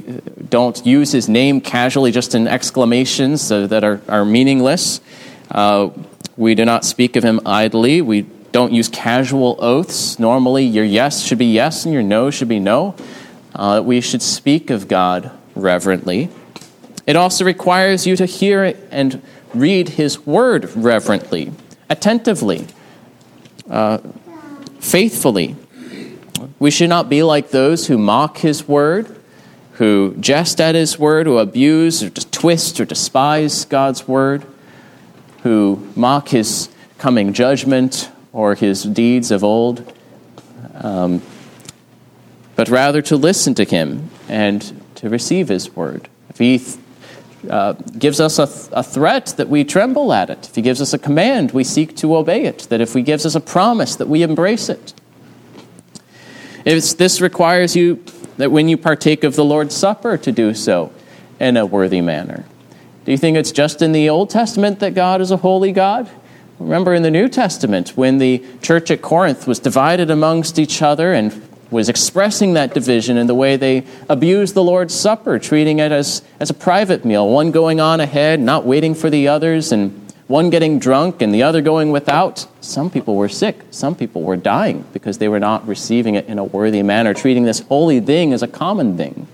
don't 0.50 0.86
use 0.86 1.12
his 1.12 1.28
name 1.28 1.62
casually 1.62 2.12
just 2.12 2.36
in 2.36 2.48
exclamations 2.48 3.50
that 3.50 3.84
are, 3.84 4.02
are 4.08 4.26
meaningless. 4.26 5.02
Uh, 5.50 5.90
we 6.38 6.54
do 6.54 6.66
not 6.66 6.86
speak 6.86 7.16
of 7.16 7.24
him 7.24 7.40
idly. 7.46 8.02
We 8.02 8.24
don't 8.52 8.72
use 8.72 8.88
casual 8.90 9.58
oaths. 9.60 10.20
Normally, 10.20 10.66
your 10.66 10.86
yes 10.86 11.24
should 11.24 11.38
be 11.38 11.48
yes 11.48 11.86
and 11.86 11.94
your 11.94 12.04
no 12.04 12.30
should 12.30 12.50
be 12.50 12.60
no. 12.60 12.96
Uh, 13.54 13.82
we 13.84 14.02
should 14.02 14.22
speak 14.22 14.70
of 14.70 14.88
God 14.88 15.32
reverently. 15.56 16.30
It 17.08 17.16
also 17.16 17.46
requires 17.46 18.06
you 18.06 18.16
to 18.16 18.26
hear 18.26 18.76
and 18.92 19.22
read 19.56 19.90
His 19.90 20.26
Word 20.26 20.70
reverently, 20.76 21.52
attentively, 21.90 22.68
uh, 23.70 24.00
faithfully. 24.80 25.56
We 26.60 26.72
should 26.72 26.90
not 26.90 27.10
be 27.10 27.24
like 27.24 27.50
those 27.50 27.88
who 27.88 27.98
mock 27.98 28.38
His 28.38 28.68
Word, 28.68 29.16
who 29.74 30.16
jest 30.20 30.62
at 30.62 30.76
His 30.76 31.00
Word, 31.00 31.26
who 31.26 31.38
abuse 31.38 32.04
or 32.04 32.10
twist 32.10 32.80
or 32.80 32.86
despise 32.86 33.66
God's 33.66 34.08
Word, 34.08 34.46
who 35.44 35.88
mock 35.96 36.30
His 36.30 36.70
coming 36.98 37.34
judgment 37.34 38.10
or 38.36 38.56
his 38.56 38.84
deeds 38.84 39.32
of 39.32 39.44
old, 39.44 39.94
um, 40.76 41.22
but 42.56 42.68
rather 42.68 43.02
to 43.02 43.16
listen 43.16 43.54
to 43.56 43.64
him 43.64 44.10
and 44.28 44.82
to 44.96 45.10
receive 45.10 45.48
his 45.48 45.76
word. 45.76 46.10
If 46.30 46.40
he 46.40 46.62
uh, 47.50 47.74
gives 47.98 48.20
us 48.20 48.40
a, 48.40 48.48
th- 48.48 48.70
a 48.72 48.84
threat, 48.84 49.28
that 49.38 49.50
we 49.50 49.64
tremble 49.64 50.14
at 50.14 50.30
it. 50.30 50.48
If 50.48 50.56
he 50.56 50.62
gives 50.62 50.82
us 50.82 50.94
a 50.94 51.00
command, 51.00 51.52
we 51.52 51.64
seek 51.64 51.96
to 51.98 52.16
obey 52.16 52.46
it. 52.46 52.68
That 52.70 52.82
if 52.82 52.94
he 52.94 53.02
gives 53.02 53.25
us 53.25 53.36
a 53.36 53.40
promise, 53.40 53.96
that 53.96 54.08
we 54.08 54.24
embrace 54.24 54.70
it. 54.70 54.94
If 56.66 56.98
this 56.98 57.22
requires 57.22 57.75
you 57.75 58.04
that 58.38 58.52
when 58.52 58.68
you 58.68 58.78
partake 58.78 59.24
of 59.24 59.36
the 59.36 59.46
Lord's 59.46 59.75
Supper 59.75 60.18
to 60.18 60.32
do 60.32 60.54
so 60.54 60.92
in 61.40 61.58
a 61.58 61.66
worthy 61.66 62.02
manner. 62.02 62.46
Do 63.06 63.12
you 63.12 63.18
think 63.18 63.38
it's 63.38 63.52
just 63.52 63.82
in 63.82 63.92
the 63.92 64.10
Old 64.10 64.30
Testament 64.30 64.80
that 64.80 64.96
God 64.96 65.22
is 65.22 65.32
a 65.32 65.38
holy 65.38 65.72
God? 65.72 66.10
Remember 66.60 66.94
in 66.94 67.04
the 67.04 67.12
New 67.12 67.28
Testament 67.28 67.90
when 67.90 68.18
the 68.18 68.44
church 68.62 68.90
at 68.90 69.02
Corinth 69.02 69.48
was 69.48 69.60
divided 69.60 70.10
amongst 70.10 70.58
each 70.58 70.82
other 70.82 71.14
and 71.14 71.32
was 71.75 71.89
expressing 71.89 72.53
that 72.53 72.74
division 72.74 73.17
in 73.17 73.27
the 73.27 73.36
way 73.36 73.58
they 73.58 73.86
abused 74.10 74.55
the 74.55 74.63
Lord's 74.63 74.94
Supper, 74.94 75.38
treating 75.38 75.79
it 75.79 75.91
as, 75.91 76.24
as 76.39 76.50
a 76.50 76.53
private 76.53 77.05
meal, 77.05 77.29
one 77.29 77.51
going 77.51 77.79
on 77.79 78.00
ahead, 78.00 78.39
not 78.39 78.65
waiting 78.65 78.96
for 78.96 79.10
the 79.10 79.27
others, 79.27 79.72
and 79.72 79.91
one 80.27 80.50
getting 80.50 80.79
drunk 80.79 81.22
and 81.22 81.34
the 81.34 81.44
other 81.44 81.62
going 81.62 81.91
without. 81.91 82.48
Some 82.62 82.89
people 82.89 83.15
were 83.15 83.29
sick, 83.29 83.62
some 83.70 83.94
people 83.94 84.24
were 84.24 84.38
dying 84.38 84.86
because 84.94 85.20
they 85.20 85.27
were 85.27 85.39
not 85.39 85.67
receiving 85.67 86.15
it 86.15 86.25
in 86.25 86.39
a 86.39 86.44
worthy 86.44 86.82
manner, 86.82 87.13
treating 87.13 87.44
this 87.44 87.60
holy 87.60 88.00
thing 88.00 88.34
as 88.34 88.41
a 88.41 88.48
common 88.48 88.98
thing. 88.98 89.27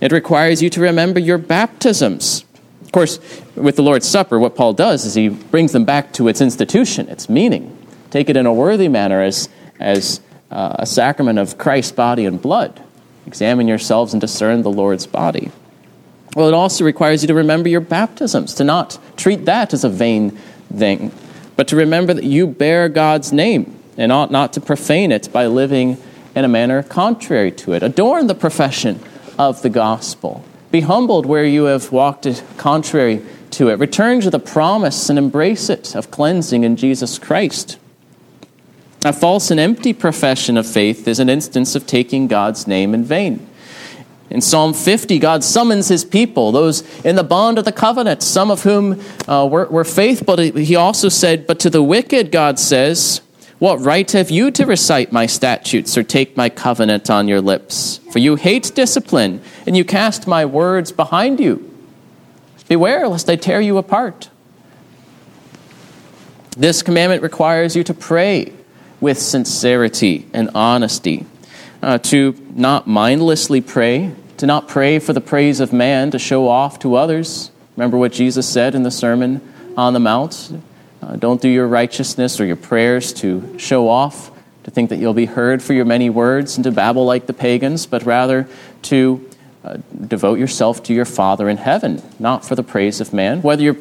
It 0.00 0.12
requires 0.12 0.62
you 0.62 0.70
to 0.70 0.80
remember 0.80 1.20
your 1.20 1.38
baptisms 1.38 2.44
Of 2.84 2.92
course, 2.92 3.18
with 3.56 3.76
the 3.76 3.82
Lord's 3.82 4.06
Supper, 4.06 4.38
what 4.38 4.54
Paul 4.54 4.72
does 4.72 5.04
is 5.04 5.14
he 5.14 5.28
brings 5.28 5.72
them 5.72 5.84
back 5.84 6.12
to 6.14 6.28
its 6.28 6.40
institution, 6.40 7.08
its 7.08 7.28
meaning. 7.28 7.75
Take 8.10 8.28
it 8.28 8.36
in 8.36 8.46
a 8.46 8.52
worthy 8.52 8.88
manner 8.88 9.22
as, 9.22 9.48
as 9.80 10.20
uh, 10.50 10.76
a 10.78 10.86
sacrament 10.86 11.38
of 11.38 11.58
Christ's 11.58 11.92
body 11.92 12.24
and 12.24 12.40
blood. 12.40 12.82
Examine 13.26 13.66
yourselves 13.66 14.12
and 14.14 14.20
discern 14.20 14.62
the 14.62 14.70
Lord's 14.70 15.06
body. 15.06 15.50
Well, 16.36 16.48
it 16.48 16.54
also 16.54 16.84
requires 16.84 17.22
you 17.22 17.28
to 17.28 17.34
remember 17.34 17.68
your 17.68 17.80
baptisms, 17.80 18.54
to 18.54 18.64
not 18.64 18.98
treat 19.16 19.46
that 19.46 19.72
as 19.72 19.84
a 19.84 19.88
vain 19.88 20.38
thing, 20.74 21.10
but 21.56 21.68
to 21.68 21.76
remember 21.76 22.12
that 22.14 22.24
you 22.24 22.46
bear 22.46 22.88
God's 22.88 23.32
name 23.32 23.74
and 23.96 24.12
ought 24.12 24.30
not 24.30 24.52
to 24.52 24.60
profane 24.60 25.12
it 25.12 25.32
by 25.32 25.46
living 25.46 25.96
in 26.34 26.44
a 26.44 26.48
manner 26.48 26.82
contrary 26.82 27.50
to 27.50 27.72
it. 27.72 27.82
Adorn 27.82 28.26
the 28.26 28.34
profession 28.34 29.00
of 29.38 29.62
the 29.62 29.70
gospel. 29.70 30.44
Be 30.70 30.82
humbled 30.82 31.24
where 31.24 31.44
you 31.44 31.64
have 31.64 31.90
walked 31.90 32.26
contrary 32.58 33.24
to 33.52 33.70
it. 33.70 33.78
Return 33.78 34.20
to 34.20 34.30
the 34.30 34.38
promise 34.38 35.08
and 35.08 35.18
embrace 35.18 35.70
it 35.70 35.94
of 35.94 36.10
cleansing 36.10 36.64
in 36.64 36.76
Jesus 36.76 37.18
Christ. 37.18 37.78
A 39.04 39.12
false 39.12 39.50
and 39.50 39.60
empty 39.60 39.92
profession 39.92 40.56
of 40.56 40.66
faith 40.66 41.06
is 41.06 41.20
an 41.20 41.28
instance 41.28 41.74
of 41.74 41.86
taking 41.86 42.26
God's 42.26 42.66
name 42.66 42.94
in 42.94 43.04
vain. 43.04 43.46
In 44.30 44.40
Psalm 44.40 44.74
50, 44.74 45.20
God 45.20 45.44
summons 45.44 45.88
his 45.88 46.04
people, 46.04 46.50
those 46.50 46.82
in 47.04 47.14
the 47.14 47.22
bond 47.22 47.58
of 47.58 47.64
the 47.64 47.72
covenant, 47.72 48.22
some 48.22 48.50
of 48.50 48.64
whom 48.64 49.00
uh, 49.28 49.46
were, 49.48 49.66
were 49.66 49.84
faithful. 49.84 50.36
He 50.36 50.74
also 50.74 51.08
said, 51.08 51.46
But 51.46 51.60
to 51.60 51.70
the 51.70 51.82
wicked, 51.82 52.32
God 52.32 52.58
says, 52.58 53.20
what 53.58 53.80
right 53.80 54.10
have 54.12 54.30
you 54.30 54.50
to 54.50 54.66
recite 54.66 55.12
my 55.12 55.24
statutes 55.24 55.96
or 55.96 56.02
take 56.02 56.36
my 56.36 56.50
covenant 56.50 57.08
on 57.08 57.26
your 57.26 57.40
lips? 57.40 58.00
For 58.12 58.18
you 58.18 58.36
hate 58.36 58.72
discipline, 58.74 59.40
and 59.66 59.74
you 59.74 59.84
cast 59.84 60.26
my 60.26 60.44
words 60.44 60.92
behind 60.92 61.40
you. 61.40 61.72
Beware 62.68 63.08
lest 63.08 63.30
I 63.30 63.36
tear 63.36 63.60
you 63.62 63.78
apart. 63.78 64.28
This 66.54 66.82
commandment 66.82 67.22
requires 67.22 67.74
you 67.74 67.84
to 67.84 67.94
pray 67.94 68.52
with 69.00 69.18
sincerity 69.18 70.26
and 70.32 70.50
honesty, 70.54 71.26
uh, 71.82 71.98
to 71.98 72.34
not 72.54 72.86
mindlessly 72.86 73.60
pray, 73.60 74.12
to 74.38 74.46
not 74.46 74.68
pray 74.68 74.98
for 74.98 75.12
the 75.12 75.20
praise 75.20 75.60
of 75.60 75.72
man, 75.72 76.10
to 76.10 76.18
show 76.18 76.48
off 76.48 76.78
to 76.78 76.94
others. 76.94 77.50
Remember 77.76 77.98
what 77.98 78.12
Jesus 78.12 78.48
said 78.48 78.74
in 78.74 78.82
the 78.82 78.90
Sermon 78.90 79.40
on 79.76 79.92
the 79.92 80.00
Mount? 80.00 80.60
Uh, 81.02 81.16
don't 81.16 81.40
do 81.42 81.48
your 81.48 81.68
righteousness 81.68 82.40
or 82.40 82.46
your 82.46 82.56
prayers 82.56 83.12
to 83.12 83.58
show 83.58 83.88
off, 83.88 84.30
to 84.64 84.70
think 84.70 84.90
that 84.90 84.96
you'll 84.96 85.14
be 85.14 85.26
heard 85.26 85.62
for 85.62 85.74
your 85.74 85.84
many 85.84 86.10
words 86.10 86.56
and 86.56 86.64
to 86.64 86.72
babble 86.72 87.04
like 87.04 87.26
the 87.26 87.32
pagans, 87.32 87.86
but 87.86 88.04
rather 88.04 88.48
to 88.82 89.28
uh, 89.62 89.76
devote 90.06 90.38
yourself 90.38 90.82
to 90.82 90.94
your 90.94 91.04
Father 91.04 91.48
in 91.48 91.58
heaven, 91.58 92.02
not 92.18 92.44
for 92.44 92.54
the 92.54 92.62
praise 92.62 93.00
of 93.00 93.12
man. 93.12 93.42
Whether 93.42 93.62
you're 93.62 93.76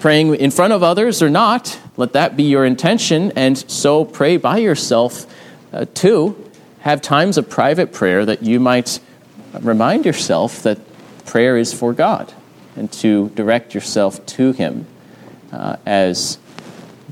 praying 0.00 0.34
in 0.34 0.50
front 0.50 0.72
of 0.72 0.82
others 0.82 1.22
or 1.22 1.30
not, 1.30 1.78
let 1.96 2.14
that 2.14 2.36
be 2.36 2.42
your 2.42 2.64
intention, 2.64 3.30
and 3.36 3.56
so 3.70 4.04
pray 4.04 4.38
by 4.38 4.56
yourself 4.56 5.26
uh, 5.72 5.84
too. 5.94 6.50
Have 6.80 7.02
times 7.02 7.36
of 7.36 7.48
private 7.48 7.92
prayer 7.92 8.24
that 8.24 8.42
you 8.42 8.58
might 8.58 8.98
remind 9.60 10.06
yourself 10.06 10.62
that 10.62 10.78
prayer 11.26 11.58
is 11.58 11.74
for 11.74 11.92
God 11.92 12.32
and 12.74 12.90
to 12.92 13.28
direct 13.30 13.74
yourself 13.74 14.24
to 14.24 14.52
Him 14.52 14.86
uh, 15.52 15.76
as 15.84 16.38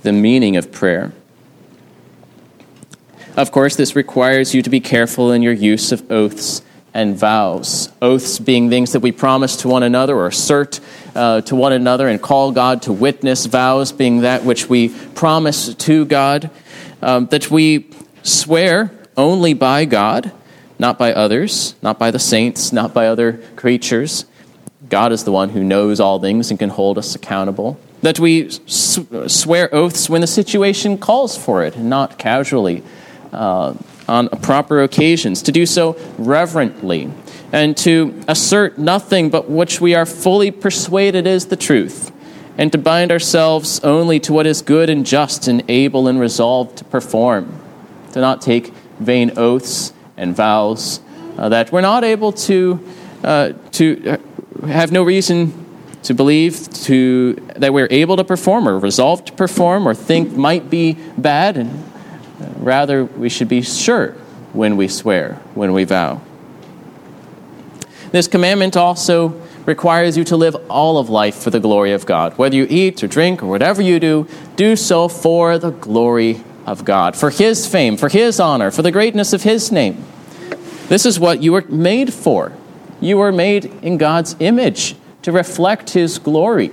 the 0.03 0.13
meaning 0.13 0.57
of 0.57 0.73
prayer. 0.73 1.13
Of 3.37 3.53
course, 3.53 3.77
this 3.77 3.95
requires 3.95 4.55
you 4.55 4.63
to 4.63 4.71
be 4.71 4.81
careful 4.81 5.31
in 5.31 5.43
your 5.43 5.53
use 5.53 5.93
of 5.93 6.11
oaths 6.11 6.63
and 6.95 7.17
vows. 7.17 7.91
Oaths 8.01 8.39
being 8.39 8.71
things 8.71 8.93
that 8.93 9.01
we 9.01 9.13
promise 9.13 9.57
to 9.59 9.69
one 9.69 9.83
another 9.83 10.17
or 10.17 10.27
assert 10.27 10.81
uh, 11.15 11.41
to 11.43 11.55
one 11.55 11.73
another 11.73 12.09
and 12.09 12.21
call 12.21 12.53
God 12.53 12.83
to 12.83 12.93
witness. 12.93 13.47
Vows 13.47 13.93
being 13.93 14.21
that 14.21 14.45
which 14.45 14.69
we 14.69 14.89
promise 14.89 15.75
to 15.75 16.05
God, 16.05 16.51
um, 17.03 17.27
that 17.27 17.51
we 17.51 17.87
swear 18.23 18.91
only 19.17 19.55
by 19.55 19.85
God, 19.85 20.33
not 20.79 20.99
by 20.99 21.13
others, 21.13 21.75
not 21.83 21.99
by 21.99 22.11
the 22.11 22.19
saints, 22.19 22.73
not 22.73 22.95
by 22.95 23.07
other 23.07 23.35
creatures. 23.57 24.25
God 24.89 25.13
is 25.13 25.25
the 25.25 25.33
one 25.33 25.51
who 25.51 25.63
knows 25.63 26.01
all 26.01 26.21
things 26.21 26.51
and 26.51 26.59
can 26.59 26.71
hold 26.71 26.99
us 26.99 27.15
accountable 27.15 27.79
that 28.03 28.21
we 28.21 28.49
swear 28.67 29.75
oaths 29.75 30.09
when 30.09 30.21
the 30.21 30.27
situation 30.27 30.99
calls 30.99 31.37
for 31.37 31.65
it, 31.65 31.75
and 31.77 31.91
not 31.91 32.19
casually 32.19 32.83
uh, 33.33 33.75
on 34.09 34.29
proper 34.29 34.83
occasions, 34.83 35.43
to 35.43 35.53
do 35.53 35.67
so 35.67 35.97
reverently, 36.19 37.11
and 37.53 37.77
to 37.77 38.19
assert 38.27 38.79
nothing 38.79 39.31
but 39.31 39.49
which 39.49 39.81
we 39.81 39.95
are 39.95 40.07
fully 40.07 40.51
persuaded 40.51 41.27
is 41.27 41.47
the 41.47 41.57
truth, 41.57 42.11
and 42.57 42.73
to 42.73 42.79
bind 42.79 43.13
ourselves 43.13 43.81
only 43.85 44.19
to 44.19 44.33
what 44.33 44.47
is 44.47 44.63
good 44.63 44.89
and 44.91 45.07
just 45.07 45.47
and 45.47 45.63
able 45.69 46.09
and 46.09 46.19
resolved 46.19 46.79
to 46.79 46.85
perform, 46.85 47.61
to 48.13 48.21
not 48.21 48.41
take 48.41 48.73
vain 48.99 49.33
oaths 49.37 49.93
and 50.17 50.35
vows 50.35 51.01
uh, 51.39 51.49
that 51.49 51.71
we're 51.71 51.81
not 51.81 52.03
able 52.03 52.33
to, 52.33 52.85
uh, 53.23 53.53
to 53.71 54.19
have 54.67 54.91
no 54.91 55.03
reason 55.03 55.67
to 56.03 56.15
believe 56.15 56.69
to, 56.73 57.35
that 57.57 57.73
we're 57.73 57.89
able 57.91 58.17
to 58.17 58.25
perform 58.25 58.69
or 58.69 58.79
resolve 58.79 59.25
to 59.25 59.33
perform 59.33 59.87
or 59.87 59.95
think 59.95 60.33
might 60.33 60.69
be 60.69 60.95
bad, 61.17 61.57
and 61.57 61.85
rather 62.59 63.05
we 63.05 63.29
should 63.29 63.49
be 63.49 63.63
sure 63.63 64.13
when 64.53 64.77
we 64.77 64.89
swear, 64.89 65.35
when 65.55 65.73
we 65.73 65.85
vow. 65.85 66.21
This 68.11 68.27
commandment 68.27 68.77
also 68.77 69.41
requires 69.67 70.17
you 70.17 70.25
to 70.25 70.37
live 70.37 70.57
all 70.71 70.97
of 70.97 71.11
life 71.11 71.35
for 71.35 71.51
the 71.51 71.61
glory 71.61 71.93
of 71.93 72.07
God. 72.07 72.39
Whether 72.39 72.57
you 72.57 72.67
eat 72.71 73.03
or 73.05 73.07
drink 73.07 73.43
or 73.43 73.47
whatever 73.47 73.83
you 73.83 74.01
do, 74.01 74.27
do 74.57 74.77
so 74.77 75.09
for 75.09 75.59
the 75.59 75.71
glory 75.71 76.43
of 76.65 76.85
God, 76.85 77.17
for 77.17 77.29
His 77.31 77.67
fame, 77.67 77.97
for 77.97 78.09
His 78.09 78.41
honor, 78.41 78.71
for 78.71 78.83
the 78.83 78.91
greatness 78.91 79.33
of 79.33 79.43
His 79.43 79.71
name. 79.71 80.05
This 80.89 81.05
is 81.05 81.21
what 81.21 81.43
you 81.43 81.53
were 81.53 81.67
made 81.69 82.15
for. 82.15 82.53
You 83.01 83.19
were 83.19 83.31
made 83.31 83.67
in 83.83 83.99
God's 83.99 84.37
image 84.41 84.97
to 85.23 85.33
reflect 85.33 85.91
His 85.91 86.19
glory, 86.19 86.71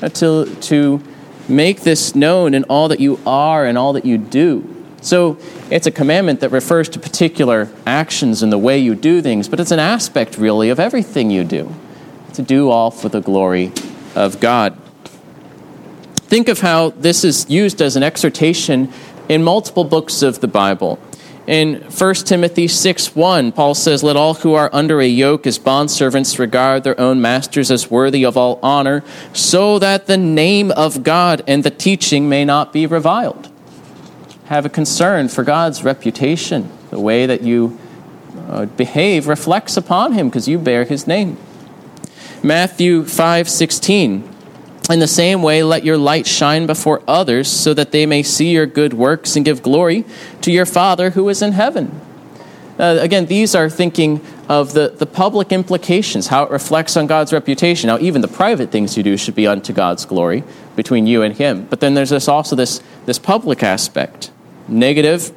uh, 0.00 0.08
to, 0.10 0.54
to 0.62 1.02
make 1.48 1.80
this 1.80 2.14
known 2.14 2.54
in 2.54 2.62
all 2.64 2.88
that 2.88 3.00
you 3.00 3.18
are 3.26 3.64
and 3.64 3.76
all 3.76 3.92
that 3.94 4.04
you 4.04 4.18
do. 4.18 4.75
So 5.06 5.38
it's 5.70 5.86
a 5.86 5.92
commandment 5.92 6.40
that 6.40 6.50
refers 6.50 6.88
to 6.88 6.98
particular 6.98 7.70
actions 7.86 8.42
and 8.42 8.50
the 8.50 8.58
way 8.58 8.76
you 8.80 8.96
do 8.96 9.22
things, 9.22 9.48
but 9.48 9.60
it's 9.60 9.70
an 9.70 9.78
aspect 9.78 10.36
really 10.36 10.68
of 10.68 10.80
everything 10.80 11.30
you 11.30 11.44
do, 11.44 11.72
to 12.34 12.42
do 12.42 12.70
all 12.70 12.90
for 12.90 13.08
the 13.08 13.20
glory 13.20 13.70
of 14.16 14.40
God. 14.40 14.76
Think 16.24 16.48
of 16.48 16.58
how 16.58 16.90
this 16.90 17.22
is 17.22 17.48
used 17.48 17.80
as 17.80 17.94
an 17.94 18.02
exhortation 18.02 18.92
in 19.28 19.44
multiple 19.44 19.84
books 19.84 20.22
of 20.22 20.40
the 20.40 20.48
Bible. 20.48 20.98
In 21.46 21.82
1 21.82 22.14
Timothy 22.14 22.66
6 22.66 23.14
1, 23.14 23.52
Paul 23.52 23.76
says, 23.76 24.02
Let 24.02 24.16
all 24.16 24.34
who 24.34 24.54
are 24.54 24.70
under 24.72 25.00
a 25.00 25.06
yoke 25.06 25.46
as 25.46 25.56
bondservants 25.56 26.40
regard 26.40 26.82
their 26.82 27.00
own 27.00 27.20
masters 27.20 27.70
as 27.70 27.88
worthy 27.88 28.24
of 28.24 28.36
all 28.36 28.58
honor, 28.60 29.04
so 29.32 29.78
that 29.78 30.06
the 30.06 30.16
name 30.16 30.72
of 30.72 31.04
God 31.04 31.44
and 31.46 31.62
the 31.62 31.70
teaching 31.70 32.28
may 32.28 32.44
not 32.44 32.72
be 32.72 32.86
reviled. 32.86 33.52
Have 34.46 34.64
a 34.64 34.68
concern 34.68 35.28
for 35.28 35.42
God's 35.42 35.82
reputation. 35.82 36.70
The 36.90 37.00
way 37.00 37.26
that 37.26 37.42
you 37.42 37.78
uh, 38.48 38.66
behave 38.66 39.26
reflects 39.26 39.76
upon 39.76 40.12
him 40.12 40.28
because 40.28 40.46
you 40.46 40.58
bear 40.58 40.84
his 40.84 41.06
name. 41.06 41.36
Matthew 42.44 43.02
5:16 43.02 44.22
In 44.88 44.98
the 45.00 45.08
same 45.08 45.42
way, 45.42 45.64
let 45.64 45.84
your 45.84 45.98
light 45.98 46.28
shine 46.28 46.66
before 46.66 47.02
others 47.08 47.48
so 47.48 47.74
that 47.74 47.90
they 47.90 48.06
may 48.06 48.22
see 48.22 48.52
your 48.52 48.66
good 48.66 48.94
works 48.94 49.34
and 49.34 49.44
give 49.44 49.62
glory 49.62 50.04
to 50.42 50.52
your 50.52 50.66
Father 50.66 51.10
who 51.10 51.28
is 51.28 51.42
in 51.42 51.52
heaven. 51.52 52.00
Uh, 52.78 52.98
again, 53.00 53.26
these 53.26 53.54
are 53.54 53.70
thinking 53.70 54.20
of 54.48 54.74
the, 54.74 54.94
the 54.96 55.06
public 55.06 55.50
implications, 55.50 56.28
how 56.28 56.44
it 56.44 56.50
reflects 56.50 56.96
on 56.96 57.06
God's 57.06 57.32
reputation. 57.32 57.88
Now, 57.88 57.98
even 57.98 58.20
the 58.20 58.28
private 58.28 58.70
things 58.70 58.96
you 58.96 59.02
do 59.02 59.16
should 59.16 59.34
be 59.34 59.46
unto 59.46 59.72
God's 59.72 60.04
glory 60.04 60.44
between 60.76 61.06
you 61.06 61.22
and 61.22 61.34
Him. 61.34 61.66
But 61.68 61.80
then 61.80 61.94
there's 61.94 62.10
this, 62.10 62.28
also 62.28 62.54
this, 62.54 62.82
this 63.06 63.18
public 63.18 63.62
aspect. 63.62 64.30
Negative, 64.68 65.32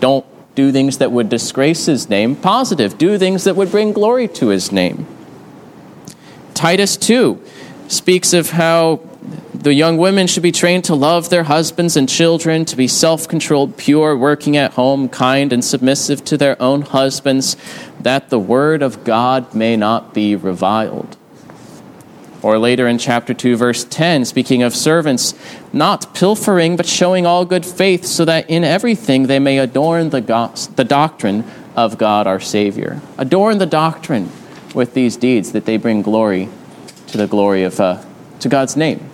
don't 0.00 0.26
do 0.54 0.70
things 0.72 0.98
that 0.98 1.12
would 1.12 1.28
disgrace 1.28 1.86
His 1.86 2.08
name. 2.08 2.36
Positive, 2.36 2.96
do 2.98 3.18
things 3.18 3.44
that 3.44 3.56
would 3.56 3.70
bring 3.70 3.92
glory 3.92 4.28
to 4.28 4.48
His 4.48 4.70
name. 4.72 5.06
Titus 6.54 6.96
2 6.96 7.42
speaks 7.88 8.32
of 8.32 8.50
how 8.50 9.00
the 9.54 9.72
young 9.72 9.96
women 9.96 10.26
should 10.26 10.42
be 10.42 10.52
trained 10.52 10.84
to 10.84 10.94
love 10.94 11.30
their 11.30 11.44
husbands 11.44 11.96
and 11.96 12.08
children, 12.08 12.64
to 12.66 12.76
be 12.76 12.86
self 12.86 13.26
controlled, 13.26 13.76
pure, 13.76 14.16
working 14.16 14.56
at 14.56 14.72
home, 14.72 15.08
kind, 15.08 15.52
and 15.52 15.64
submissive 15.64 16.24
to 16.26 16.36
their 16.36 16.60
own 16.60 16.82
husbands, 16.82 17.56
that 18.00 18.28
the 18.28 18.38
word 18.38 18.82
of 18.82 19.04
God 19.04 19.54
may 19.54 19.76
not 19.76 20.12
be 20.12 20.36
reviled. 20.36 21.16
Or 22.42 22.58
later 22.58 22.86
in 22.86 22.98
chapter 22.98 23.32
2, 23.32 23.56
verse 23.56 23.84
10, 23.84 24.26
speaking 24.26 24.62
of 24.62 24.76
servants, 24.76 25.32
not 25.74 26.14
pilfering, 26.14 26.76
but 26.76 26.86
showing 26.86 27.26
all 27.26 27.44
good 27.44 27.66
faith, 27.66 28.04
so 28.04 28.24
that 28.24 28.48
in 28.48 28.64
everything 28.64 29.26
they 29.26 29.38
may 29.38 29.58
adorn 29.58 30.10
the, 30.10 30.20
go- 30.20 30.54
the 30.76 30.84
doctrine 30.84 31.44
of 31.74 31.98
God 31.98 32.26
our 32.26 32.40
Savior. 32.40 33.00
Adorn 33.18 33.58
the 33.58 33.66
doctrine 33.66 34.30
with 34.74 34.94
these 34.94 35.16
deeds, 35.16 35.52
that 35.52 35.64
they 35.64 35.76
bring 35.76 36.02
glory 36.02 36.48
to 37.08 37.16
the 37.16 37.26
glory 37.26 37.64
of 37.64 37.78
uh, 37.80 38.02
to 38.40 38.48
God's 38.48 38.76
name. 38.76 39.08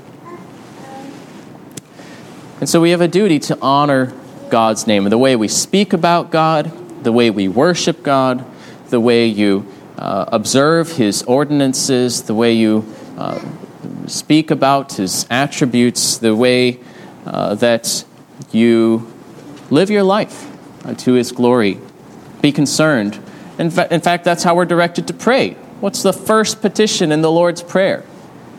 And 2.61 2.69
so 2.69 2.81
we 2.81 2.90
have 2.90 3.00
a 3.00 3.09
duty 3.09 3.38
to 3.40 3.59
honor 3.62 4.12
God's 4.50 4.87
name. 4.87 5.05
The 5.05 5.17
way 5.17 5.37
we 5.37 5.49
speak 5.49 5.93
about 5.93 6.31
God, 6.31 6.71
the 7.05 7.12
way 7.12 7.31
we 7.31 7.49
worship 7.49 8.02
God, 8.02 8.45
the 8.90 9.00
way 9.00 9.26
you 9.26 9.67
uh, 9.97 10.26
observe 10.29 10.93
His 10.93 11.23
ordinances, 11.23 12.23
the 12.23 12.35
way 12.35 12.52
you 12.52 12.85
uh, 13.17 13.38
speak 14.11 14.50
about 14.50 14.95
His 14.95 15.26
attributes, 15.31 16.19
the 16.19 16.35
way 16.35 16.79
uh, 17.25 17.55
that 17.57 18.05
you 18.52 19.11
live 19.71 19.90
your 19.90 20.02
life 20.02 20.47
uh, 20.85 20.95
to 20.95 21.14
His 21.14 21.33
glory. 21.33 21.79
Be 22.40 22.52
concerned. 22.52 23.19
In, 23.59 23.71
fa- 23.71 23.93
in 23.93 24.00
fact, 24.00 24.25
that's 24.25 24.43
how 24.43 24.55
we're 24.55 24.64
directed 24.64 25.07
to 25.09 25.14
pray. 25.14 25.52
What's 25.81 26.02
the 26.02 26.12
first 26.12 26.61
petition 26.61 27.12
in 27.12 27.23
the 27.23 27.31
Lord's 27.31 27.62
Prayer? 27.62 28.05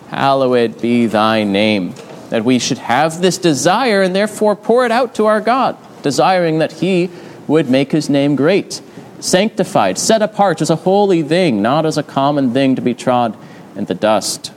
Hallowed 0.09 0.81
be 0.81 1.05
thy 1.05 1.43
name. 1.43 1.93
That 2.29 2.45
we 2.45 2.59
should 2.59 2.77
have 2.77 3.21
this 3.21 3.37
desire 3.37 4.01
and 4.01 4.15
therefore 4.15 4.55
pour 4.55 4.85
it 4.85 4.91
out 4.91 5.15
to 5.15 5.25
our 5.25 5.41
God, 5.41 5.77
desiring 6.01 6.59
that 6.59 6.71
he 6.73 7.09
would 7.47 7.69
make 7.69 7.91
his 7.91 8.09
name 8.09 8.35
great, 8.35 8.81
sanctified, 9.19 9.97
set 9.97 10.21
apart 10.21 10.61
as 10.61 10.69
a 10.69 10.75
holy 10.77 11.23
thing, 11.23 11.61
not 11.61 11.85
as 11.85 11.97
a 11.97 12.03
common 12.03 12.53
thing 12.53 12.75
to 12.75 12.81
be 12.81 12.93
trod 12.93 13.37
in 13.75 13.85
the 13.85 13.95
dust. 13.95 14.51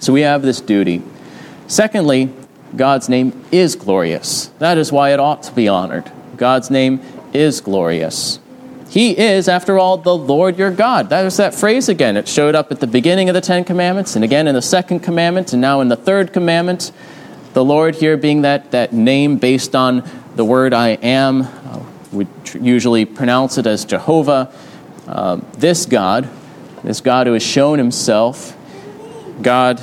So 0.00 0.12
we 0.12 0.22
have 0.22 0.42
this 0.42 0.60
duty. 0.60 1.02
Secondly, 1.66 2.32
God's 2.74 3.08
name 3.08 3.44
is 3.52 3.76
glorious. 3.76 4.46
That 4.58 4.78
is 4.78 4.90
why 4.90 5.12
it 5.12 5.20
ought 5.20 5.42
to 5.44 5.52
be 5.52 5.68
honored. 5.68 6.10
God's 6.36 6.70
name 6.70 7.00
is 7.32 7.60
glorious. 7.60 8.40
He 8.88 9.16
is, 9.16 9.46
after 9.48 9.78
all, 9.78 9.98
the 9.98 10.16
Lord 10.16 10.58
your 10.58 10.72
God. 10.72 11.10
That 11.10 11.24
is 11.24 11.36
that 11.36 11.54
phrase 11.54 11.88
again. 11.88 12.16
It 12.16 12.26
showed 12.26 12.56
up 12.56 12.72
at 12.72 12.80
the 12.80 12.88
beginning 12.88 13.28
of 13.28 13.34
the 13.34 13.40
Ten 13.40 13.62
Commandments, 13.62 14.16
and 14.16 14.24
again 14.24 14.48
in 14.48 14.54
the 14.54 14.62
second 14.62 15.00
commandment, 15.00 15.52
and 15.52 15.62
now 15.62 15.80
in 15.80 15.88
the 15.88 15.96
third 15.96 16.32
commandment. 16.32 16.90
The 17.52 17.64
Lord 17.64 17.94
here 17.94 18.16
being 18.16 18.42
that, 18.42 18.70
that 18.70 18.92
name 18.92 19.36
based 19.36 19.76
on 19.76 20.08
the 20.34 20.44
word 20.44 20.72
I 20.72 20.90
am. 20.90 21.42
Uh, 21.42 21.84
we 22.10 22.26
usually 22.58 23.04
pronounce 23.04 23.58
it 23.58 23.66
as 23.66 23.84
Jehovah. 23.84 24.52
Uh, 25.06 25.40
this 25.58 25.86
God, 25.86 26.28
this 26.82 27.00
God 27.00 27.26
who 27.26 27.34
has 27.34 27.42
shown 27.42 27.78
himself, 27.78 28.56
God, 29.42 29.82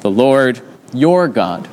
the 0.00 0.10
Lord, 0.10 0.60
your 0.92 1.28
God. 1.28 1.68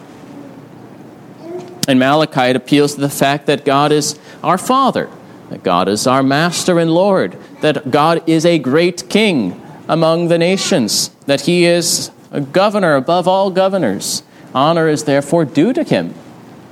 And 1.88 2.00
Malachi, 2.00 2.50
it 2.50 2.56
appeals 2.56 2.96
to 2.96 3.02
the 3.02 3.10
fact 3.10 3.46
that 3.46 3.63
God 3.63 3.92
is 3.92 4.20
our 4.44 4.58
Father 4.58 5.10
that 5.50 5.63
God 5.63 5.88
is 5.88 6.06
our 6.08 6.24
master 6.24 6.80
and 6.80 6.94
Lord, 6.94 7.38
that 7.62 7.90
God 7.90 8.22
is 8.28 8.46
a 8.46 8.60
great 8.60 9.10
king 9.10 9.62
among 9.88 10.28
the 10.28 10.38
nations, 10.38 11.10
that 11.26 11.42
he 11.42 11.66
is 11.66 12.12
a 12.32 12.42
governor 12.42 12.96
above 12.96 13.28
all 13.28 13.50
governors. 13.50 14.24
Honor 14.54 14.88
is 14.88 15.06
therefore 15.06 15.46
due 15.46 15.74
to 15.74 15.84
him. 15.84 16.13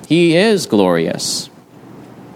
He 0.07 0.35
is 0.35 0.65
glorious. 0.65 1.49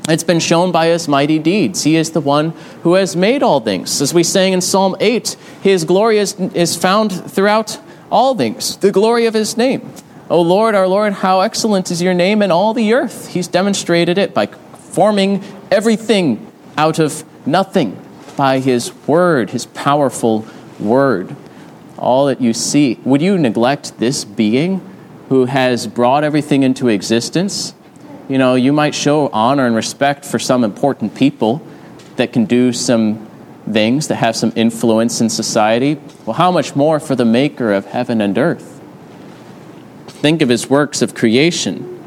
It's 0.08 0.24
been 0.24 0.40
shown 0.40 0.72
by 0.72 0.88
his 0.88 1.08
mighty 1.08 1.38
deeds. 1.38 1.84
He 1.84 1.96
is 1.96 2.12
the 2.12 2.22
one 2.22 2.52
who 2.84 2.94
has 2.94 3.16
made 3.16 3.44
all 3.44 3.60
things. 3.60 4.02
As 4.02 4.14
we 4.14 4.24
sang 4.24 4.54
in 4.54 4.62
Psalm 4.62 4.96
8, 5.00 5.36
his 5.62 5.84
glory 5.84 6.18
is, 6.18 6.34
is 6.40 6.76
found 6.76 7.12
throughout 7.12 7.80
all 8.12 8.36
things, 8.36 8.78
the 8.78 8.92
glory 8.92 9.26
of 9.26 9.34
his 9.34 9.58
name. 9.58 9.92
O 10.30 10.42
Lord, 10.42 10.76
our 10.76 10.88
Lord, 10.88 11.14
how 11.14 11.42
excellent 11.42 11.90
is 11.90 12.02
your 12.02 12.14
name 12.14 12.42
in 12.42 12.52
all 12.52 12.74
the 12.74 12.94
earth. 12.94 13.30
He's 13.30 13.48
demonstrated 13.48 14.18
it 14.18 14.34
by 14.34 14.46
forming 14.46 15.44
everything 15.72 16.52
out 16.78 17.00
of 17.00 17.24
nothing 17.48 18.00
by 18.38 18.60
His 18.60 18.94
Word, 19.08 19.50
His 19.50 19.66
powerful 19.66 20.46
Word. 20.80 21.36
All 21.98 22.28
that 22.28 22.42
you 22.42 22.54
see, 22.54 23.00
would 23.04 23.22
you 23.22 23.38
neglect 23.38 23.98
this 23.98 24.24
being 24.24 24.82
who 25.30 25.46
has 25.46 25.88
brought 25.88 26.24
everything 26.24 26.64
into 26.64 26.88
existence? 26.88 27.74
You 28.30 28.38
know, 28.38 28.56
you 28.56 28.72
might 28.72 28.96
show 28.96 29.30
honor 29.30 29.66
and 29.66 29.76
respect 29.76 30.24
for 30.26 30.40
some 30.40 30.64
important 30.64 31.16
people 31.16 31.62
that 32.16 32.32
can 32.32 32.46
do 32.46 32.72
some 32.72 33.29
things, 33.72 34.08
that 34.08 34.16
have 34.16 34.36
some 34.36 34.52
influence 34.56 35.22
in 35.22 35.30
society. 35.30 36.00
Well, 36.26 36.36
how 36.36 36.52
much 36.52 36.76
more 36.76 37.00
for 37.00 37.16
the 37.16 37.26
Maker 37.26 37.72
of 37.72 37.86
heaven 37.86 38.22
and 38.22 38.38
earth? 38.38 38.82
Think 40.08 40.42
of 40.42 40.50
his 40.50 40.70
works 40.70 41.02
of 41.02 41.16
creation 41.16 42.00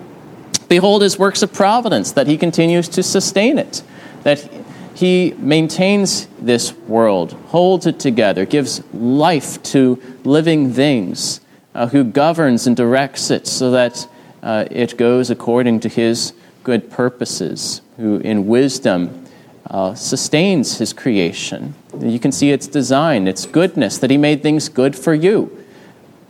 Behold 0.72 1.02
his 1.02 1.18
works 1.18 1.42
of 1.42 1.52
providence, 1.52 2.12
that 2.12 2.26
he 2.26 2.38
continues 2.38 2.88
to 2.88 3.02
sustain 3.02 3.58
it, 3.58 3.82
that 4.22 4.48
he 4.94 5.34
maintains 5.36 6.28
this 6.40 6.72
world, 6.88 7.32
holds 7.48 7.84
it 7.86 8.00
together, 8.00 8.46
gives 8.46 8.82
life 8.94 9.62
to 9.64 10.02
living 10.24 10.72
things, 10.72 11.42
uh, 11.74 11.88
who 11.88 12.02
governs 12.02 12.66
and 12.66 12.74
directs 12.74 13.30
it 13.30 13.46
so 13.46 13.70
that 13.72 14.08
uh, 14.42 14.64
it 14.70 14.96
goes 14.96 15.28
according 15.28 15.78
to 15.78 15.90
his 15.90 16.32
good 16.64 16.90
purposes, 16.90 17.82
who 17.98 18.16
in 18.20 18.46
wisdom 18.46 19.21
uh, 19.66 19.94
sustains 19.94 20.78
his 20.78 20.92
creation. 20.92 21.74
You 21.98 22.18
can 22.18 22.32
see 22.32 22.50
its 22.50 22.66
design, 22.66 23.28
its 23.28 23.46
goodness, 23.46 23.98
that 23.98 24.10
he 24.10 24.16
made 24.16 24.42
things 24.42 24.68
good 24.68 24.96
for 24.96 25.14
you 25.14 25.64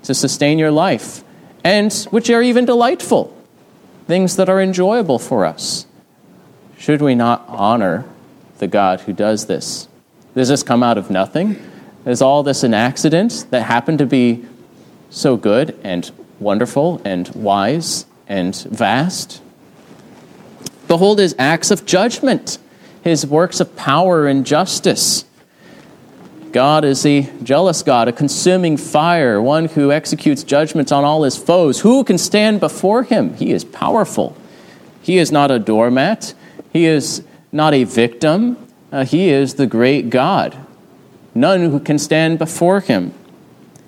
to 0.02 0.14
sustain 0.14 0.58
your 0.58 0.70
life, 0.70 1.24
and 1.64 1.92
which 2.10 2.28
are 2.30 2.42
even 2.42 2.64
delightful 2.64 3.36
things 4.06 4.36
that 4.36 4.48
are 4.48 4.60
enjoyable 4.60 5.18
for 5.18 5.46
us. 5.46 5.86
Should 6.76 7.00
we 7.00 7.14
not 7.14 7.44
honor 7.48 8.04
the 8.58 8.66
God 8.66 9.02
who 9.02 9.12
does 9.12 9.46
this? 9.46 9.88
Does 10.34 10.48
this 10.48 10.62
come 10.62 10.82
out 10.82 10.98
of 10.98 11.10
nothing? 11.10 11.60
Is 12.04 12.20
all 12.20 12.42
this 12.42 12.64
an 12.64 12.74
accident 12.74 13.46
that 13.50 13.62
happened 13.62 13.98
to 13.98 14.06
be 14.06 14.44
so 15.10 15.36
good 15.36 15.78
and 15.84 16.10
wonderful 16.40 17.00
and 17.04 17.28
wise 17.28 18.06
and 18.26 18.56
vast? 18.56 19.40
Behold 20.88 21.20
his 21.20 21.34
acts 21.38 21.70
of 21.70 21.86
judgment, 21.86 22.58
his 23.02 23.26
works 23.26 23.60
of 23.60 23.76
power 23.76 24.26
and 24.26 24.46
justice. 24.46 25.24
God 26.52 26.84
is 26.84 27.06
a 27.06 27.22
jealous 27.42 27.82
God, 27.82 28.08
a 28.08 28.12
consuming 28.12 28.76
fire, 28.76 29.40
one 29.40 29.66
who 29.66 29.90
executes 29.90 30.44
judgments 30.44 30.92
on 30.92 31.02
all 31.02 31.22
his 31.22 31.36
foes. 31.36 31.80
Who 31.80 32.04
can 32.04 32.18
stand 32.18 32.60
before 32.60 33.04
him? 33.04 33.34
He 33.36 33.52
is 33.52 33.64
powerful. 33.64 34.36
He 35.00 35.18
is 35.18 35.32
not 35.32 35.50
a 35.50 35.58
doormat, 35.58 36.34
he 36.72 36.84
is 36.86 37.22
not 37.50 37.74
a 37.74 37.84
victim. 37.84 38.58
Uh, 38.92 39.06
he 39.06 39.30
is 39.30 39.54
the 39.54 39.66
great 39.66 40.10
God. 40.10 40.54
None 41.34 41.70
who 41.70 41.80
can 41.80 41.98
stand 41.98 42.38
before 42.38 42.80
him. 42.80 43.14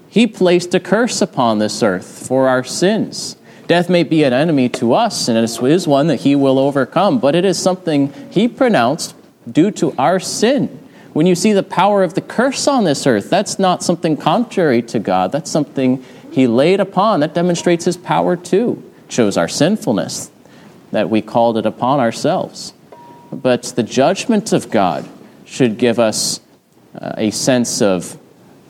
He 0.09 0.27
placed 0.27 0.75
a 0.75 0.81
curse 0.81 1.21
upon 1.21 1.59
this 1.59 1.83
earth 1.83 2.27
for 2.27 2.49
our 2.49 2.65
sins. 2.65 3.37
Death 3.67 3.89
may 3.89 4.03
be 4.03 4.25
an 4.25 4.33
enemy 4.33 4.69
to 4.69 4.93
us, 4.93 5.27
and 5.27 5.39
it 5.39 5.45
is 5.45 5.89
one 5.89 6.07
that 6.09 6.21
He 6.21 6.37
will 6.37 6.59
overcome, 6.59 7.19
but 7.19 7.35
it 7.35 7.45
is 7.45 7.59
something 7.59 8.13
He 8.31 8.47
pronounced 8.47 9.15
due 9.51 9.71
to 9.73 9.95
our 9.97 10.21
sin. 10.21 10.81
When 11.15 11.27
you 11.27 11.35
see 11.35 11.53
the 11.53 11.63
power 11.63 12.03
of 12.03 12.15
the 12.15 12.21
curse 12.21 12.67
on 12.67 12.85
this 12.85 13.07
earth, 13.07 13.31
that's 13.31 13.59
not 13.59 13.83
something 13.83 14.17
contrary 14.17 14.83
to 14.83 14.99
God. 14.99 15.33
That's 15.33 15.51
something 15.51 16.05
He 16.31 16.47
laid 16.47 16.81
upon. 16.81 17.21
That 17.21 17.35
demonstrates 17.35 17.87
His 17.87 17.97
power 17.97 18.37
too. 18.37 18.83
It 19.07 19.13
shows 19.13 19.37
our 19.39 19.49
sinfulness, 19.49 20.31
that 20.91 21.09
we 21.09 21.23
called 21.23 21.57
it 21.57 21.65
upon 21.67 22.01
ourselves. 22.01 22.75
But 23.33 23.63
the 23.63 23.83
judgment 23.83 24.53
of 24.53 24.71
God 24.71 25.09
should 25.47 25.79
give 25.79 25.99
us 25.99 26.41
uh, 27.01 27.15
a 27.17 27.31
sense 27.31 27.81
of, 27.81 28.19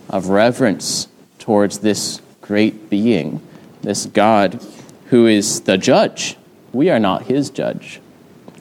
of 0.08 0.28
reverence 0.28 1.08
towards 1.38 1.80
this 1.80 2.20
great 2.40 2.88
being, 2.88 3.40
this 3.82 4.06
God 4.06 4.62
who 5.06 5.26
is 5.26 5.62
the 5.62 5.78
judge. 5.78 6.36
We 6.72 6.90
are 6.90 6.98
not 6.98 7.24
his 7.24 7.50
judge. 7.50 8.00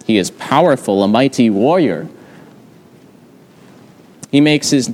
He 0.06 0.18
is 0.18 0.32
powerful, 0.32 1.04
a 1.04 1.08
mighty 1.08 1.50
warrior. 1.50 2.08
He 4.32 4.42
makes 4.42 4.72
his, 4.72 4.94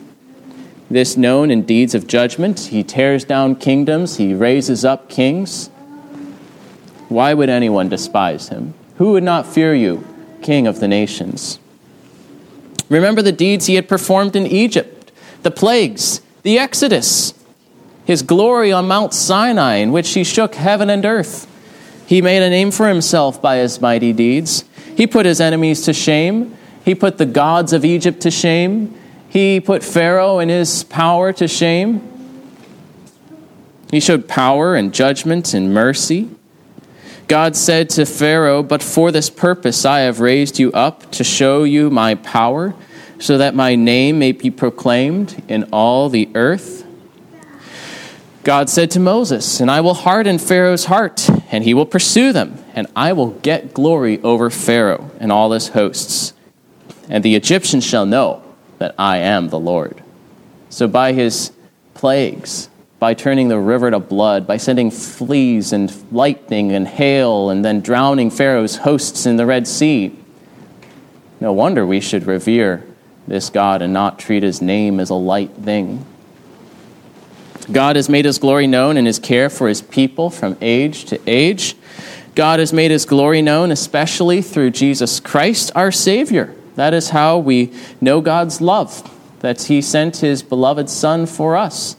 this 0.89 1.17
known 1.17 1.49
in 1.49 1.63
deeds 1.63 1.95
of 1.95 2.07
judgment. 2.07 2.59
He 2.59 2.83
tears 2.83 3.23
down 3.23 3.55
kingdoms, 3.55 4.17
he 4.17 4.33
raises 4.33 4.85
up 4.85 5.09
kings. 5.09 5.67
Why 7.07 7.33
would 7.33 7.49
anyone 7.49 7.89
despise 7.89 8.49
him? 8.49 8.75
Who 8.97 9.13
would 9.13 9.23
not 9.23 9.47
fear 9.47 9.73
you, 9.73 10.05
King 10.41 10.67
of 10.67 10.79
the 10.79 10.87
nations? 10.87 11.57
Remember 12.89 13.21
the 13.21 13.31
deeds 13.31 13.65
he 13.65 13.75
had 13.75 13.87
performed 13.87 14.35
in 14.35 14.45
Egypt, 14.45 15.11
the 15.41 15.51
plagues, 15.51 16.21
the 16.43 16.59
Exodus, 16.59 17.33
his 18.09 18.23
glory 18.23 18.71
on 18.71 18.87
Mount 18.87 19.13
Sinai, 19.13 19.75
in 19.75 19.91
which 19.91 20.15
he 20.15 20.23
shook 20.23 20.55
heaven 20.55 20.89
and 20.89 21.05
earth. 21.05 21.45
He 22.07 22.23
made 22.23 22.41
a 22.41 22.49
name 22.49 22.71
for 22.71 22.87
himself 22.87 23.39
by 23.39 23.57
his 23.57 23.79
mighty 23.79 24.13
deeds. 24.13 24.63
He 24.97 25.05
put 25.05 25.27
his 25.27 25.39
enemies 25.39 25.83
to 25.83 25.93
shame. 25.93 26.57
He 26.83 26.95
put 26.95 27.19
the 27.19 27.27
gods 27.27 27.71
of 27.71 27.85
Egypt 27.85 28.21
to 28.21 28.31
shame. 28.31 28.99
He 29.29 29.59
put 29.59 29.83
Pharaoh 29.83 30.39
and 30.39 30.49
his 30.49 30.83
power 30.85 31.31
to 31.33 31.47
shame. 31.47 32.01
He 33.91 33.99
showed 33.99 34.27
power 34.27 34.73
and 34.73 34.91
judgment 34.91 35.53
and 35.53 35.71
mercy. 35.71 36.31
God 37.27 37.55
said 37.55 37.91
to 37.91 38.07
Pharaoh, 38.07 38.63
But 38.63 38.81
for 38.81 39.11
this 39.11 39.29
purpose 39.29 39.85
I 39.85 39.99
have 39.99 40.19
raised 40.19 40.57
you 40.57 40.71
up 40.71 41.11
to 41.11 41.23
show 41.23 41.63
you 41.63 41.91
my 41.91 42.15
power, 42.15 42.73
so 43.19 43.37
that 43.37 43.53
my 43.53 43.75
name 43.75 44.17
may 44.17 44.31
be 44.31 44.49
proclaimed 44.49 45.43
in 45.47 45.65
all 45.65 46.09
the 46.09 46.27
earth. 46.33 46.87
God 48.43 48.69
said 48.69 48.91
to 48.91 48.99
Moses, 48.99 49.59
And 49.59 49.69
I 49.69 49.81
will 49.81 49.93
harden 49.93 50.39
Pharaoh's 50.39 50.85
heart, 50.85 51.29
and 51.51 51.63
he 51.63 51.73
will 51.73 51.85
pursue 51.85 52.31
them, 52.31 52.63
and 52.73 52.87
I 52.95 53.11
will 53.13 53.31
get 53.31 53.73
glory 53.73 54.19
over 54.21 54.49
Pharaoh 54.49 55.11
and 55.19 55.31
all 55.31 55.51
his 55.51 55.69
hosts. 55.69 56.33
And 57.09 57.23
the 57.23 57.35
Egyptians 57.35 57.85
shall 57.85 58.05
know 58.05 58.41
that 58.77 58.95
I 58.97 59.17
am 59.17 59.49
the 59.49 59.59
Lord. 59.59 60.01
So 60.69 60.87
by 60.87 61.11
his 61.13 61.51
plagues, 61.93 62.69
by 62.99 63.13
turning 63.13 63.47
the 63.49 63.59
river 63.59 63.91
to 63.91 63.99
blood, 63.99 64.47
by 64.47 64.57
sending 64.57 64.91
fleas 64.91 65.73
and 65.73 65.93
lightning 66.11 66.71
and 66.71 66.87
hail, 66.87 67.49
and 67.49 67.63
then 67.63 67.81
drowning 67.81 68.29
Pharaoh's 68.29 68.77
hosts 68.77 69.25
in 69.25 69.37
the 69.37 69.45
Red 69.45 69.67
Sea. 69.67 70.15
No 71.41 71.51
wonder 71.51 71.85
we 71.85 71.99
should 71.99 72.25
revere 72.25 72.85
this 73.27 73.49
God 73.49 73.81
and 73.81 73.93
not 73.93 74.19
treat 74.19 74.43
his 74.43 74.61
name 74.61 74.99
as 74.99 75.09
a 75.09 75.15
light 75.15 75.51
thing. 75.51 76.05
God 77.71 77.95
has 77.95 78.09
made 78.09 78.25
his 78.25 78.39
glory 78.39 78.67
known 78.67 78.97
in 78.97 79.05
his 79.05 79.19
care 79.19 79.49
for 79.49 79.67
his 79.67 79.81
people 79.81 80.29
from 80.29 80.57
age 80.61 81.05
to 81.05 81.19
age. 81.27 81.75
God 82.35 82.59
has 82.59 82.73
made 82.73 82.91
his 82.91 83.05
glory 83.05 83.41
known 83.41 83.71
especially 83.71 84.41
through 84.41 84.71
Jesus 84.71 85.19
Christ, 85.19 85.71
our 85.75 85.91
Savior. 85.91 86.55
That 86.75 86.93
is 86.93 87.09
how 87.09 87.37
we 87.37 87.73
know 87.99 88.21
God's 88.21 88.61
love, 88.61 89.03
that 89.39 89.63
he 89.63 89.81
sent 89.81 90.17
his 90.17 90.41
beloved 90.41 90.89
Son 90.89 91.25
for 91.25 91.55
us 91.57 91.95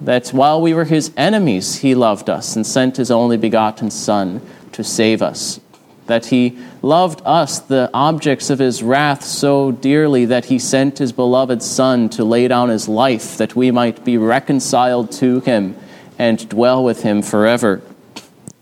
that 0.00 0.28
while 0.28 0.60
we 0.60 0.74
were 0.74 0.84
his 0.84 1.10
enemies, 1.16 1.76
he 1.76 1.94
loved 1.94 2.28
us 2.28 2.56
and 2.56 2.66
sent 2.66 2.96
his 2.96 3.10
only 3.10 3.36
begotten 3.36 3.90
Son 3.90 4.40
to 4.72 4.84
save 4.84 5.22
us. 5.22 5.60
That 6.06 6.26
he 6.26 6.58
loved 6.82 7.22
us, 7.24 7.58
the 7.58 7.90
objects 7.92 8.50
of 8.50 8.58
his 8.58 8.82
wrath, 8.82 9.24
so 9.24 9.72
dearly 9.72 10.24
that 10.26 10.46
he 10.46 10.58
sent 10.58 10.98
his 10.98 11.12
beloved 11.12 11.62
Son 11.62 12.08
to 12.10 12.24
lay 12.24 12.48
down 12.48 12.68
his 12.68 12.88
life 12.88 13.36
that 13.38 13.56
we 13.56 13.70
might 13.70 14.04
be 14.04 14.16
reconciled 14.16 15.10
to 15.12 15.40
him 15.40 15.76
and 16.18 16.48
dwell 16.48 16.82
with 16.84 17.02
him 17.02 17.22
forever. 17.22 17.82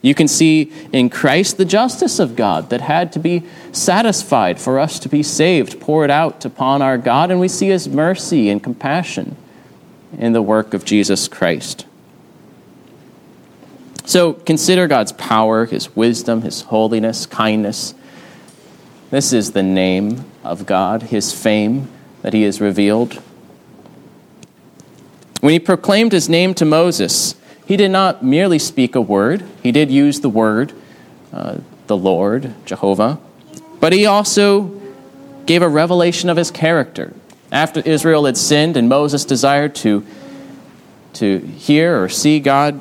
You 0.04 0.14
can 0.14 0.28
see 0.28 0.70
in 0.92 1.08
Christ 1.08 1.56
the 1.56 1.64
justice 1.64 2.18
of 2.18 2.36
God 2.36 2.68
that 2.68 2.82
had 2.82 3.10
to 3.14 3.18
be 3.18 3.42
satisfied 3.72 4.60
for 4.60 4.78
us 4.78 4.98
to 4.98 5.08
be 5.08 5.22
saved, 5.22 5.80
poured 5.80 6.10
out 6.10 6.44
upon 6.44 6.82
our 6.82 6.98
God, 6.98 7.30
and 7.30 7.40
we 7.40 7.48
see 7.48 7.68
his 7.68 7.88
mercy 7.88 8.50
and 8.50 8.62
compassion 8.62 9.34
in 10.18 10.34
the 10.34 10.42
work 10.42 10.74
of 10.74 10.84
Jesus 10.84 11.26
Christ. 11.26 11.86
So 14.04 14.34
consider 14.34 14.86
God's 14.86 15.12
power, 15.12 15.66
His 15.66 15.94
wisdom, 15.96 16.42
His 16.42 16.62
holiness, 16.62 17.26
kindness. 17.26 17.94
This 19.10 19.32
is 19.32 19.52
the 19.52 19.62
name 19.62 20.24
of 20.42 20.66
God, 20.66 21.04
His 21.04 21.32
fame 21.32 21.88
that 22.22 22.32
He 22.32 22.42
has 22.42 22.60
revealed. 22.60 23.14
When 25.40 25.52
He 25.52 25.58
proclaimed 25.58 26.12
His 26.12 26.28
name 26.28 26.54
to 26.54 26.64
Moses, 26.64 27.34
He 27.66 27.76
did 27.76 27.90
not 27.90 28.22
merely 28.22 28.58
speak 28.58 28.94
a 28.94 29.00
word, 29.00 29.44
He 29.62 29.72
did 29.72 29.90
use 29.90 30.20
the 30.20 30.28
word, 30.28 30.72
uh, 31.32 31.58
the 31.86 31.96
Lord, 31.96 32.54
Jehovah, 32.66 33.18
but 33.80 33.92
He 33.92 34.04
also 34.04 34.80
gave 35.46 35.62
a 35.62 35.68
revelation 35.68 36.28
of 36.28 36.36
His 36.36 36.50
character 36.50 37.14
after 37.54 37.80
Israel 37.80 38.24
had 38.26 38.36
sinned 38.36 38.76
and 38.76 38.88
Moses 38.88 39.24
desired 39.24 39.76
to, 39.76 40.04
to 41.14 41.38
hear 41.38 42.02
or 42.02 42.08
see 42.08 42.40
God, 42.40 42.80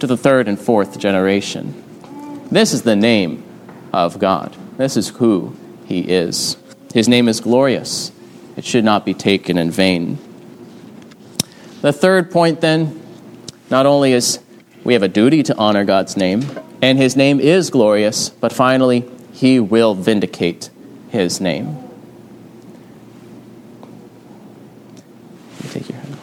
to 0.00 0.06
the 0.06 0.16
third 0.16 0.48
and 0.48 0.58
fourth 0.58 0.98
generation. 0.98 1.82
This 2.50 2.72
is 2.72 2.82
the 2.82 2.96
name 2.96 3.44
of 3.92 4.18
God. 4.18 4.56
This 4.76 4.96
is 4.96 5.08
who 5.08 5.56
He 5.86 6.00
is. 6.00 6.56
His 6.92 7.08
name 7.08 7.28
is 7.28 7.40
glorious. 7.40 8.12
It 8.56 8.64
should 8.64 8.84
not 8.84 9.04
be 9.04 9.14
taken 9.14 9.58
in 9.58 9.70
vain. 9.70 10.18
The 11.80 11.92
third 11.92 12.30
point, 12.30 12.60
then, 12.60 13.00
not 13.70 13.86
only 13.86 14.12
is 14.12 14.38
we 14.84 14.92
have 14.92 15.02
a 15.02 15.08
duty 15.08 15.42
to 15.44 15.56
honor 15.56 15.84
God's 15.84 16.16
name, 16.16 16.44
and 16.80 16.98
his 16.98 17.16
name 17.16 17.40
is 17.40 17.70
glorious, 17.70 18.28
but 18.28 18.52
finally, 18.52 19.10
he 19.32 19.58
will 19.58 19.94
vindicate 19.94 20.70
his 21.08 21.40
name. 21.40 21.78
Take 25.70 25.88
your 25.88 25.98
hand. 25.98 26.16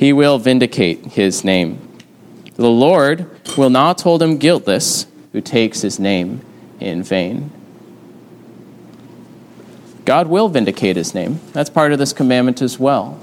He 0.00 0.14
will 0.14 0.38
vindicate 0.38 1.08
his 1.08 1.44
name. 1.44 1.78
The 2.54 2.70
Lord 2.70 3.26
will 3.58 3.68
not 3.68 4.00
hold 4.00 4.22
him 4.22 4.38
guiltless 4.38 5.04
who 5.32 5.42
takes 5.42 5.82
his 5.82 6.00
name 6.00 6.40
in 6.80 7.02
vain. 7.02 7.50
God 10.06 10.28
will 10.28 10.48
vindicate 10.48 10.96
his 10.96 11.14
name. 11.14 11.38
That's 11.52 11.68
part 11.68 11.92
of 11.92 11.98
this 11.98 12.14
commandment 12.14 12.62
as 12.62 12.78
well. 12.78 13.22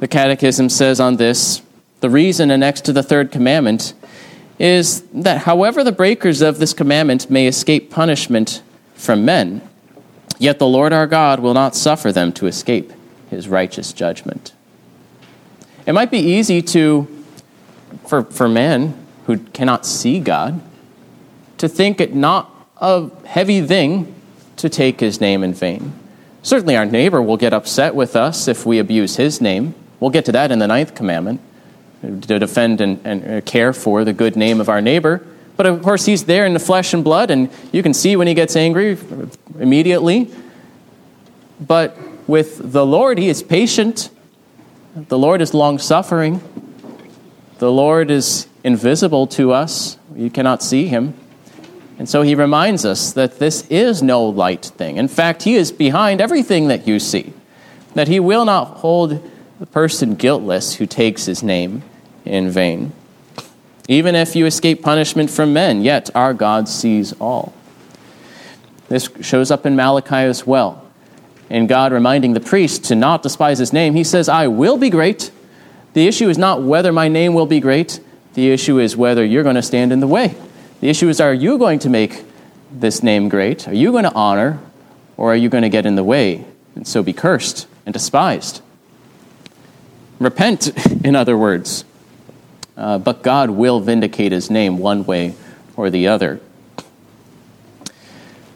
The 0.00 0.08
Catechism 0.08 0.68
says 0.68 1.00
on 1.00 1.16
this 1.16 1.62
the 2.00 2.10
reason 2.10 2.50
annexed 2.50 2.84
to 2.84 2.92
the 2.92 3.02
third 3.02 3.32
commandment 3.32 3.94
is 4.58 5.04
that 5.14 5.38
however 5.38 5.82
the 5.82 5.90
breakers 5.90 6.42
of 6.42 6.58
this 6.58 6.74
commandment 6.74 7.30
may 7.30 7.46
escape 7.46 7.90
punishment 7.90 8.60
from 8.94 9.24
men, 9.24 9.66
yet 10.38 10.58
the 10.58 10.66
Lord 10.66 10.92
our 10.92 11.06
God 11.06 11.40
will 11.40 11.54
not 11.54 11.74
suffer 11.74 12.12
them 12.12 12.30
to 12.34 12.46
escape 12.46 12.92
his 13.36 13.48
righteous 13.48 13.92
judgment. 13.92 14.52
It 15.86 15.92
might 15.92 16.10
be 16.10 16.18
easy 16.18 16.62
to, 16.62 17.06
for, 18.06 18.24
for 18.24 18.48
men 18.48 19.06
who 19.26 19.38
cannot 19.38 19.86
see 19.86 20.18
God, 20.18 20.60
to 21.58 21.68
think 21.68 22.00
it 22.00 22.14
not 22.14 22.50
a 22.78 23.10
heavy 23.26 23.60
thing 23.60 24.14
to 24.56 24.68
take 24.68 25.00
his 25.00 25.20
name 25.20 25.44
in 25.44 25.54
vain. 25.54 25.92
Certainly, 26.42 26.76
our 26.76 26.86
neighbor 26.86 27.20
will 27.20 27.36
get 27.36 27.52
upset 27.52 27.94
with 27.94 28.16
us 28.16 28.48
if 28.48 28.64
we 28.64 28.78
abuse 28.78 29.16
his 29.16 29.40
name. 29.40 29.74
We'll 30.00 30.10
get 30.10 30.24
to 30.26 30.32
that 30.32 30.50
in 30.50 30.58
the 30.58 30.66
ninth 30.66 30.94
commandment 30.94 31.40
to 32.02 32.38
defend 32.38 32.80
and, 32.80 33.00
and 33.04 33.44
care 33.44 33.72
for 33.72 34.04
the 34.04 34.12
good 34.12 34.36
name 34.36 34.60
of 34.60 34.68
our 34.68 34.80
neighbor. 34.80 35.26
But 35.56 35.66
of 35.66 35.82
course, 35.82 36.06
he's 36.06 36.24
there 36.24 36.46
in 36.46 36.54
the 36.54 36.60
flesh 36.60 36.94
and 36.94 37.02
blood, 37.02 37.30
and 37.30 37.50
you 37.72 37.82
can 37.82 37.94
see 37.94 38.16
when 38.16 38.26
he 38.26 38.34
gets 38.34 38.56
angry 38.56 38.96
immediately. 39.58 40.30
But 41.60 41.96
with 42.26 42.72
the 42.72 42.84
Lord, 42.84 43.18
he 43.18 43.28
is 43.28 43.42
patient. 43.42 44.10
The 44.94 45.18
Lord 45.18 45.40
is 45.40 45.54
long 45.54 45.78
suffering. 45.78 46.40
The 47.58 47.70
Lord 47.70 48.10
is 48.10 48.48
invisible 48.64 49.26
to 49.28 49.52
us. 49.52 49.98
You 50.14 50.30
cannot 50.30 50.62
see 50.62 50.86
him. 50.86 51.14
And 51.98 52.08
so 52.08 52.22
he 52.22 52.34
reminds 52.34 52.84
us 52.84 53.12
that 53.14 53.38
this 53.38 53.66
is 53.68 54.02
no 54.02 54.24
light 54.24 54.64
thing. 54.64 54.96
In 54.96 55.08
fact, 55.08 55.44
he 55.44 55.54
is 55.54 55.72
behind 55.72 56.20
everything 56.20 56.68
that 56.68 56.86
you 56.86 56.98
see, 56.98 57.32
that 57.94 58.08
he 58.08 58.20
will 58.20 58.44
not 58.44 58.78
hold 58.78 59.22
the 59.58 59.66
person 59.66 60.14
guiltless 60.14 60.74
who 60.74 60.86
takes 60.86 61.24
his 61.24 61.42
name 61.42 61.82
in 62.24 62.50
vain. 62.50 62.92
Even 63.88 64.14
if 64.14 64.36
you 64.36 64.44
escape 64.46 64.82
punishment 64.82 65.30
from 65.30 65.52
men, 65.52 65.82
yet 65.82 66.10
our 66.14 66.34
God 66.34 66.68
sees 66.68 67.14
all. 67.20 67.54
This 68.88 69.08
shows 69.22 69.50
up 69.50 69.64
in 69.64 69.76
Malachi 69.76 70.16
as 70.16 70.46
well. 70.46 70.85
In 71.48 71.66
God 71.66 71.92
reminding 71.92 72.32
the 72.32 72.40
priest 72.40 72.84
to 72.84 72.94
not 72.94 73.22
despise 73.22 73.58
his 73.58 73.72
name, 73.72 73.94
he 73.94 74.04
says, 74.04 74.28
I 74.28 74.48
will 74.48 74.76
be 74.76 74.90
great. 74.90 75.30
The 75.92 76.06
issue 76.08 76.28
is 76.28 76.38
not 76.38 76.62
whether 76.62 76.92
my 76.92 77.08
name 77.08 77.34
will 77.34 77.46
be 77.46 77.60
great, 77.60 78.00
the 78.34 78.50
issue 78.50 78.78
is 78.78 78.96
whether 78.96 79.24
you're 79.24 79.42
going 79.42 79.56
to 79.56 79.62
stand 79.62 79.92
in 79.92 80.00
the 80.00 80.06
way. 80.06 80.34
The 80.80 80.90
issue 80.90 81.08
is, 81.08 81.20
are 81.20 81.32
you 81.32 81.56
going 81.56 81.78
to 81.80 81.88
make 81.88 82.24
this 82.70 83.02
name 83.02 83.28
great? 83.28 83.66
Are 83.66 83.74
you 83.74 83.92
going 83.92 84.04
to 84.04 84.12
honor, 84.12 84.60
or 85.16 85.32
are 85.32 85.36
you 85.36 85.48
going 85.48 85.62
to 85.62 85.70
get 85.70 85.86
in 85.86 85.94
the 85.94 86.04
way 86.04 86.44
and 86.74 86.86
so 86.86 87.02
be 87.02 87.14
cursed 87.14 87.66
and 87.86 87.92
despised? 87.92 88.60
Repent, 90.18 90.68
in 91.04 91.16
other 91.16 91.36
words. 91.38 91.84
Uh, 92.76 92.98
but 92.98 93.22
God 93.22 93.50
will 93.50 93.80
vindicate 93.80 94.32
his 94.32 94.50
name 94.50 94.76
one 94.78 95.06
way 95.06 95.34
or 95.76 95.88
the 95.88 96.08
other. 96.08 96.40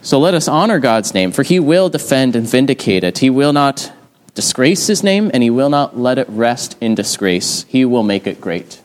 So 0.02 0.18
let 0.18 0.32
us 0.34 0.48
honor 0.48 0.78
God's 0.78 1.12
name, 1.12 1.30
for 1.30 1.42
he 1.42 1.60
will 1.60 1.90
defend 1.90 2.34
and 2.34 2.48
vindicate 2.48 3.04
it. 3.04 3.18
He 3.18 3.28
will 3.28 3.52
not 3.52 3.92
disgrace 4.34 4.86
his 4.86 5.02
name, 5.02 5.30
and 5.34 5.42
he 5.42 5.50
will 5.50 5.68
not 5.68 5.98
let 5.98 6.16
it 6.16 6.26
rest 6.30 6.76
in 6.80 6.94
disgrace. 6.94 7.64
He 7.68 7.84
will 7.84 8.02
make 8.02 8.26
it 8.26 8.40
great. 8.40 8.80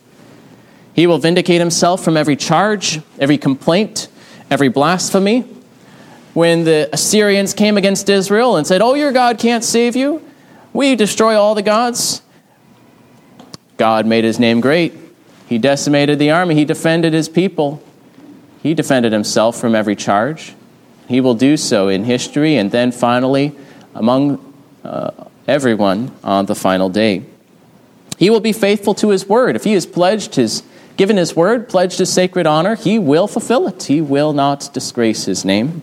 He 0.92 1.06
will 1.06 1.18
vindicate 1.18 1.60
himself 1.60 2.04
from 2.04 2.16
every 2.16 2.36
charge, 2.36 3.00
every 3.18 3.38
complaint, 3.38 4.08
every 4.50 4.68
blasphemy. 4.68 5.40
When 6.34 6.64
the 6.64 6.90
Assyrians 6.92 7.54
came 7.54 7.78
against 7.78 8.10
Israel 8.10 8.56
and 8.56 8.66
said, 8.66 8.82
Oh, 8.82 8.94
your 8.94 9.12
God 9.12 9.38
can't 9.38 9.64
save 9.64 9.96
you, 9.96 10.22
we 10.74 10.96
destroy 10.96 11.34
all 11.34 11.54
the 11.54 11.62
gods. 11.62 12.20
God 13.78 14.06
made 14.06 14.24
his 14.24 14.38
name 14.38 14.60
great. 14.60 14.92
He 15.46 15.56
decimated 15.58 16.18
the 16.18 16.30
army, 16.30 16.54
he 16.54 16.66
defended 16.66 17.14
his 17.14 17.28
people, 17.28 17.82
he 18.62 18.74
defended 18.74 19.12
himself 19.12 19.58
from 19.58 19.74
every 19.74 19.96
charge. 19.96 20.54
He 21.08 21.20
will 21.20 21.34
do 21.34 21.56
so 21.56 21.88
in 21.88 22.04
history 22.04 22.56
and 22.56 22.70
then 22.70 22.92
finally 22.92 23.52
among 23.94 24.54
uh, 24.84 25.10
everyone 25.46 26.10
on 26.24 26.46
the 26.46 26.54
final 26.54 26.88
day. 26.88 27.24
He 28.18 28.30
will 28.30 28.40
be 28.40 28.52
faithful 28.52 28.94
to 28.94 29.10
his 29.10 29.28
word. 29.28 29.56
If 29.56 29.64
he 29.64 29.72
has 29.72 29.86
pledged 29.86 30.36
his 30.36 30.62
given 30.96 31.16
his 31.16 31.36
word, 31.36 31.68
pledged 31.68 31.98
his 31.98 32.12
sacred 32.12 32.46
honor, 32.46 32.74
he 32.74 32.98
will 32.98 33.28
fulfill 33.28 33.68
it. 33.68 33.84
He 33.84 34.00
will 34.00 34.32
not 34.32 34.70
disgrace 34.72 35.26
his 35.26 35.44
name. 35.44 35.82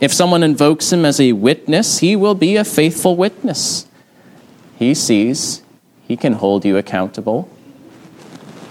If 0.00 0.12
someone 0.12 0.42
invokes 0.42 0.92
him 0.92 1.04
as 1.04 1.20
a 1.20 1.32
witness, 1.32 1.98
he 1.98 2.16
will 2.16 2.34
be 2.34 2.56
a 2.56 2.64
faithful 2.64 3.16
witness. 3.16 3.86
He 4.78 4.94
sees, 4.94 5.62
he 6.08 6.16
can 6.16 6.34
hold 6.34 6.64
you 6.64 6.76
accountable. 6.76 7.50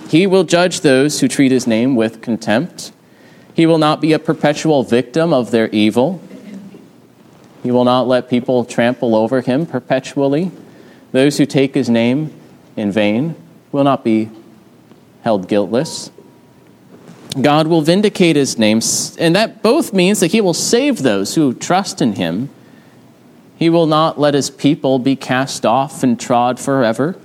He 0.10 0.26
will 0.26 0.44
judge 0.44 0.82
those 0.82 1.20
who 1.20 1.28
treat 1.28 1.52
his 1.52 1.68
name 1.68 1.96
with 1.96 2.22
contempt. 2.22 2.92
He 3.60 3.66
will 3.66 3.78
not 3.78 4.00
be 4.00 4.14
a 4.14 4.20
perpetual 4.20 4.84
victim 4.84 5.34
of 5.34 5.52
their 5.52 5.68
evil. 5.72 6.22
He 7.62 7.72
will 7.72 7.84
not 7.84 8.08
let 8.08 8.30
people 8.30 8.64
trample 8.64 9.14
over 9.14 9.42
him 9.42 9.66
perpetually. 9.66 10.52
Those 11.12 11.38
who 11.38 11.46
take 11.46 11.74
his 11.74 11.90
name 11.90 12.34
in 12.78 12.90
vain 12.90 13.36
will 13.74 13.84
not 13.84 14.06
be 14.06 14.30
held 15.24 15.50
guiltless. 15.50 16.10
God 17.42 17.68
will 17.68 17.82
vindicate 17.82 18.38
his 18.38 18.58
name, 18.58 18.80
and 19.20 19.36
that 19.36 19.62
both 19.62 19.92
means 19.92 20.22
that 20.22 20.32
he 20.32 20.40
will 20.40 20.54
save 20.54 21.00
those 21.00 21.36
who 21.36 21.54
trust 21.54 22.02
in 22.02 22.14
him. 22.14 22.50
He 23.58 23.70
will 23.70 23.88
not 23.88 24.18
let 24.18 24.36
his 24.36 24.50
people 24.50 25.00
be 25.00 25.18
cast 25.18 25.66
off 25.66 26.02
and 26.02 26.18
trod 26.18 26.62
forever. 26.62 27.18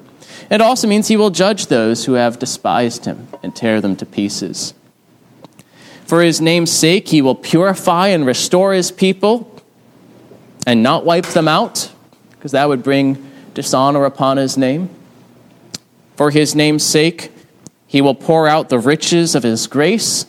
It 0.50 0.60
also 0.60 0.88
means 0.88 1.06
he 1.06 1.16
will 1.16 1.30
judge 1.30 1.68
those 1.68 2.06
who 2.06 2.14
have 2.14 2.40
despised 2.40 3.04
him 3.04 3.28
and 3.40 3.54
tear 3.54 3.80
them 3.80 3.94
to 3.94 4.04
pieces. 4.04 4.74
For 6.06 6.22
his 6.22 6.40
name's 6.40 6.70
sake, 6.70 7.08
he 7.08 7.22
will 7.22 7.34
purify 7.34 8.08
and 8.08 8.26
restore 8.26 8.72
his 8.72 8.90
people 8.90 9.50
and 10.66 10.82
not 10.82 11.04
wipe 11.04 11.26
them 11.26 11.48
out, 11.48 11.90
because 12.30 12.52
that 12.52 12.68
would 12.68 12.82
bring 12.82 13.30
dishonor 13.54 14.04
upon 14.04 14.36
his 14.36 14.56
name. 14.56 14.90
For 16.16 16.30
his 16.30 16.54
name's 16.54 16.82
sake, 16.82 17.32
he 17.86 18.00
will 18.00 18.14
pour 18.14 18.48
out 18.48 18.68
the 18.68 18.78
riches 18.78 19.34
of 19.34 19.42
his 19.42 19.66
grace 19.66 20.26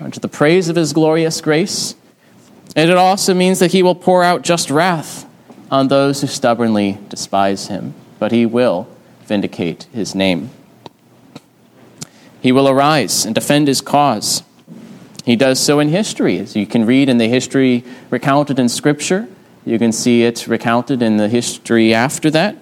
unto 0.00 0.20
the 0.20 0.28
praise 0.28 0.68
of 0.68 0.76
his 0.76 0.92
glorious 0.92 1.40
grace. 1.40 1.94
And 2.76 2.90
it 2.90 2.96
also 2.96 3.34
means 3.34 3.58
that 3.58 3.72
he 3.72 3.82
will 3.82 3.94
pour 3.94 4.22
out 4.22 4.42
just 4.42 4.70
wrath 4.70 5.26
on 5.70 5.88
those 5.88 6.20
who 6.20 6.26
stubbornly 6.26 6.98
despise 7.08 7.68
him, 7.68 7.94
but 8.18 8.32
he 8.32 8.46
will 8.46 8.88
vindicate 9.24 9.84
his 9.92 10.14
name. 10.14 10.50
He 12.40 12.52
will 12.52 12.68
arise 12.68 13.24
and 13.24 13.34
defend 13.34 13.68
his 13.68 13.80
cause. 13.80 14.42
He 15.30 15.36
does 15.36 15.60
so 15.60 15.78
in 15.78 15.90
history, 15.90 16.40
as 16.40 16.56
you 16.56 16.66
can 16.66 16.84
read 16.84 17.08
in 17.08 17.18
the 17.18 17.28
history 17.28 17.84
recounted 18.10 18.58
in 18.58 18.68
Scripture. 18.68 19.28
You 19.64 19.78
can 19.78 19.92
see 19.92 20.24
it 20.24 20.48
recounted 20.48 21.02
in 21.02 21.18
the 21.18 21.28
history 21.28 21.94
after 21.94 22.32
that. 22.32 22.56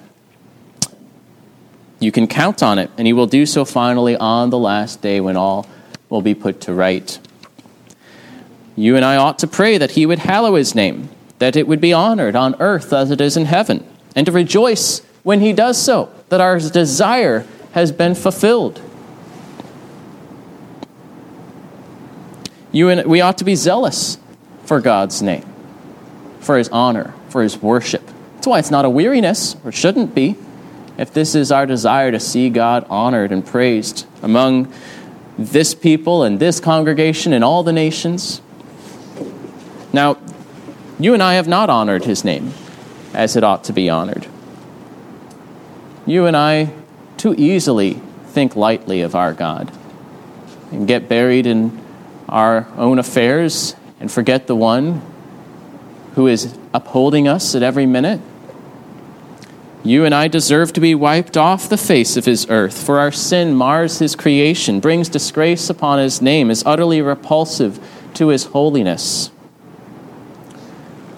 You 1.99 2.13
can 2.13 2.27
count 2.27 2.63
on 2.63 2.79
it, 2.79 2.91
and 2.99 3.07
he 3.07 3.15
will 3.15 3.27
do 3.27 3.47
so 3.47 3.65
finally 3.65 4.17
on 4.17 4.51
the 4.51 4.59
last 4.59 5.01
day 5.01 5.19
when 5.19 5.35
all 5.35 5.67
will 6.11 6.21
be 6.21 6.35
put 6.35 6.61
to 6.61 6.75
right. 6.75 7.19
You 8.77 8.97
and 8.97 9.05
I 9.05 9.17
ought 9.17 9.39
to 9.39 9.47
pray 9.47 9.79
that 9.79 9.93
he 9.93 10.05
would 10.05 10.19
hallow 10.19 10.55
his 10.55 10.75
name, 10.75 11.09
that 11.39 11.57
it 11.57 11.67
would 11.67 11.81
be 11.81 11.95
honored 11.95 12.37
on 12.37 12.55
earth 12.61 12.93
as 12.93 13.11
it 13.11 13.23
is 13.23 13.35
in 13.35 13.47
heaven, 13.47 13.83
and 14.15 14.27
to 14.27 14.33
rejoice 14.33 15.01
when 15.23 15.41
he 15.41 15.55
does 15.55 15.81
so, 15.81 16.13
that 16.29 16.43
our 16.43 16.61
desire 16.61 17.47
has 17.73 17.93
been 17.93 18.15
fulfilled. 18.15 18.83
You 22.73 22.89
and 22.91 23.09
we 23.09 23.21
ought 23.21 23.39
to 23.39 23.45
be 23.45 23.55
zealous 23.55 24.19
for 24.65 24.81
God's 24.81 25.23
name, 25.23 25.47
for 26.41 26.59
his 26.59 26.69
honor, 26.69 27.15
for 27.29 27.43
his 27.43 27.61
worship. 27.63 28.07
That's 28.35 28.47
why 28.47 28.59
it's 28.59 28.71
not 28.71 28.85
a 28.85 28.91
weariness, 28.91 29.57
or 29.65 29.73
shouldn't 29.73 30.15
be 30.15 30.37
if 30.99 31.13
this 31.13 31.35
is 31.35 31.51
our 31.51 31.65
desire 31.65 32.11
to 32.11 32.21
see 32.21 32.51
God 32.51 32.85
honored 32.91 33.33
and 33.33 33.47
praised 33.47 34.07
among 34.23 34.73
this 35.39 35.75
people 35.75 36.25
and 36.25 36.41
this 36.41 36.61
congregation 36.61 37.33
and 37.33 37.45
all 37.45 37.63
the 37.63 37.73
nations. 37.73 38.43
Now, 39.93 40.19
you 40.99 41.15
and 41.15 41.23
I 41.23 41.35
have 41.35 41.49
not 41.49 41.71
honored 41.71 42.05
his 42.05 42.25
name 42.25 42.53
as 43.15 43.37
it 43.37 43.45
ought 43.45 43.65
to 43.65 43.73
be 43.73 43.89
honored. 43.89 44.27
You 46.07 46.27
and 46.27 46.37
I 46.37 46.73
too 47.17 47.35
easily 47.39 48.01
think 48.27 48.57
lightly 48.57 49.01
of 49.01 49.15
our 49.15 49.33
God 49.33 49.73
and 50.73 50.87
get 50.87 51.09
buried 51.09 51.47
in 51.47 51.81
our 52.29 52.67
own 52.77 52.99
affairs 52.99 53.75
and 54.01 54.11
forget 54.11 54.47
the 54.47 54.57
one 54.57 55.03
who 56.15 56.27
is 56.27 56.57
upholding 56.75 57.29
us 57.29 57.55
at 57.55 57.63
every 57.63 57.87
minute 57.87 58.21
you 59.85 60.05
and 60.05 60.15
I 60.15 60.29
deserve 60.29 60.73
to 60.75 60.81
be 60.81 60.95
wiped 60.95 61.37
off 61.37 61.69
the 61.69 61.79
face 61.79 62.17
of 62.17 62.25
his 62.25 62.47
earth, 62.51 62.85
for 62.85 62.99
our 62.99 63.13
sin 63.13 63.55
mars 63.55 64.01
his 64.01 64.17
creation, 64.17 64.81
brings 64.81 65.09
disgrace 65.09 65.71
upon 65.71 65.99
his 65.99 66.21
name, 66.21 66.51
is 66.51 66.63
utterly 66.67 67.01
repulsive 67.01 67.79
to 68.15 68.29
his 68.29 68.47
holiness. 68.47 69.31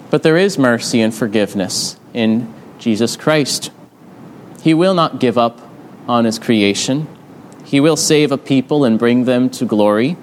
But 0.09 0.23
there 0.23 0.37
is 0.37 0.57
mercy 0.57 1.01
and 1.01 1.13
forgiveness 1.13 1.97
in 2.13 2.53
Jesus 2.77 3.17
Christ. 3.17 3.71
He 4.61 4.73
will 4.73 4.93
not 4.93 5.19
give 5.19 5.37
up 5.37 5.59
on 6.07 6.25
his 6.25 6.37
creation. 6.37 7.07
He 7.65 7.79
will 7.79 7.97
save 7.97 8.31
a 8.31 8.37
people 8.37 8.85
and 8.85 8.99
bring 8.99 9.25
them 9.25 9.49
to 9.51 9.65
glory. 9.65 10.17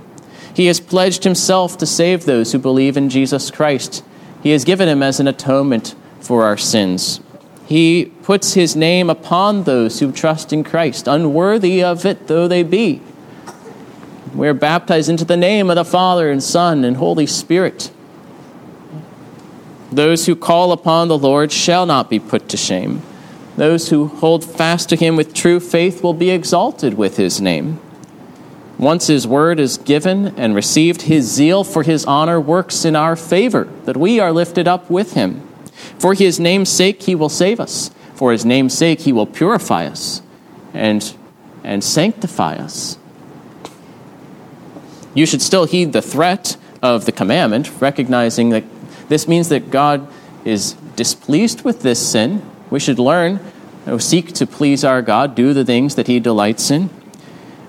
He 0.58 0.66
has 0.66 0.80
pledged 0.80 1.22
himself 1.22 1.78
to 1.78 1.86
save 1.86 2.24
those 2.24 2.50
who 2.50 2.58
believe 2.58 2.96
in 2.96 3.10
Jesus 3.10 3.48
Christ. 3.48 4.02
He 4.42 4.50
has 4.50 4.64
given 4.64 4.88
him 4.88 5.04
as 5.04 5.20
an 5.20 5.28
atonement 5.28 5.94
for 6.18 6.42
our 6.42 6.56
sins. 6.56 7.20
He 7.66 8.06
puts 8.24 8.54
his 8.54 8.74
name 8.74 9.08
upon 9.08 9.62
those 9.62 10.00
who 10.00 10.10
trust 10.10 10.52
in 10.52 10.64
Christ, 10.64 11.06
unworthy 11.06 11.84
of 11.84 12.04
it 12.04 12.26
though 12.26 12.48
they 12.48 12.64
be. 12.64 13.00
We're 14.34 14.52
baptized 14.52 15.08
into 15.08 15.24
the 15.24 15.36
name 15.36 15.70
of 15.70 15.76
the 15.76 15.84
Father 15.84 16.28
and 16.28 16.42
Son 16.42 16.84
and 16.84 16.96
Holy 16.96 17.26
Spirit. 17.26 17.92
Those 19.92 20.26
who 20.26 20.34
call 20.34 20.72
upon 20.72 21.06
the 21.06 21.16
Lord 21.16 21.52
shall 21.52 21.86
not 21.86 22.10
be 22.10 22.18
put 22.18 22.48
to 22.48 22.56
shame. 22.56 23.02
Those 23.56 23.90
who 23.90 24.08
hold 24.08 24.44
fast 24.44 24.88
to 24.88 24.96
him 24.96 25.14
with 25.14 25.34
true 25.34 25.60
faith 25.60 26.02
will 26.02 26.14
be 26.14 26.30
exalted 26.30 26.94
with 26.94 27.16
his 27.16 27.40
name. 27.40 27.78
Once 28.78 29.08
his 29.08 29.26
word 29.26 29.58
is 29.58 29.76
given 29.76 30.28
and 30.38 30.54
received, 30.54 31.02
his 31.02 31.30
zeal 31.30 31.64
for 31.64 31.82
his 31.82 32.04
honor 32.04 32.40
works 32.40 32.84
in 32.84 32.94
our 32.94 33.16
favor, 33.16 33.64
that 33.84 33.96
we 33.96 34.20
are 34.20 34.32
lifted 34.32 34.68
up 34.68 34.88
with 34.88 35.14
him. 35.14 35.40
For 35.98 36.14
his 36.14 36.38
name's 36.38 36.68
sake, 36.68 37.02
he 37.02 37.16
will 37.16 37.28
save 37.28 37.58
us. 37.58 37.90
For 38.14 38.30
his 38.30 38.44
name's 38.44 38.78
sake, 38.78 39.00
he 39.00 39.12
will 39.12 39.26
purify 39.26 39.86
us 39.86 40.22
and, 40.72 41.12
and 41.64 41.82
sanctify 41.82 42.54
us. 42.54 42.98
You 45.12 45.26
should 45.26 45.42
still 45.42 45.64
heed 45.64 45.92
the 45.92 46.02
threat 46.02 46.56
of 46.80 47.04
the 47.04 47.12
commandment, 47.12 47.80
recognizing 47.80 48.50
that 48.50 48.64
this 49.08 49.26
means 49.26 49.48
that 49.48 49.72
God 49.72 50.06
is 50.44 50.74
displeased 50.94 51.62
with 51.62 51.82
this 51.82 52.06
sin. 52.06 52.48
We 52.70 52.78
should 52.78 53.00
learn, 53.00 53.40
oh, 53.88 53.98
seek 53.98 54.32
to 54.34 54.46
please 54.46 54.84
our 54.84 55.02
God, 55.02 55.34
do 55.34 55.52
the 55.52 55.64
things 55.64 55.96
that 55.96 56.06
he 56.06 56.20
delights 56.20 56.70
in 56.70 56.90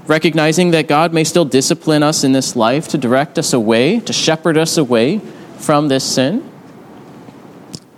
recognizing 0.09 0.71
that 0.71 0.87
God 0.87 1.13
may 1.13 1.23
still 1.23 1.45
discipline 1.45 2.01
us 2.01 2.23
in 2.23 2.31
this 2.31 2.55
life 2.55 2.87
to 2.87 2.97
direct 2.97 3.37
us 3.37 3.53
away, 3.53 3.99
to 3.99 4.11
shepherd 4.11 4.57
us 4.57 4.75
away 4.75 5.19
from 5.59 5.87
this 5.87 6.03
sin. 6.03 6.51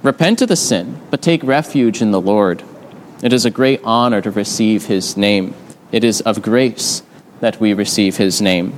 Repent 0.04 0.42
of 0.42 0.50
the 0.50 0.58
sin, 0.58 1.00
but 1.10 1.22
take 1.22 1.42
refuge 1.42 2.02
in 2.02 2.12
the 2.12 2.20
Lord. 2.20 2.64
It 3.24 3.32
is 3.32 3.46
a 3.46 3.50
great 3.50 3.80
honor 3.86 4.22
to 4.22 4.30
receive 4.30 4.88
his 4.88 5.16
name. 5.16 5.56
It 5.94 6.04
is 6.04 6.20
of 6.22 6.42
grace 6.42 7.02
that 7.40 7.62
we 7.62 7.74
receive 7.74 8.18
his 8.18 8.42
name. 8.42 8.78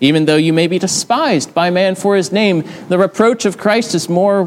Even 0.00 0.26
though 0.26 0.36
you 0.36 0.52
may 0.52 0.68
be 0.68 0.78
despised 0.78 1.52
by 1.52 1.70
man 1.70 1.96
for 1.96 2.14
his 2.14 2.30
name, 2.30 2.62
the 2.88 2.98
reproach 2.98 3.44
of 3.44 3.58
Christ 3.58 3.92
is 3.96 4.08
more 4.08 4.44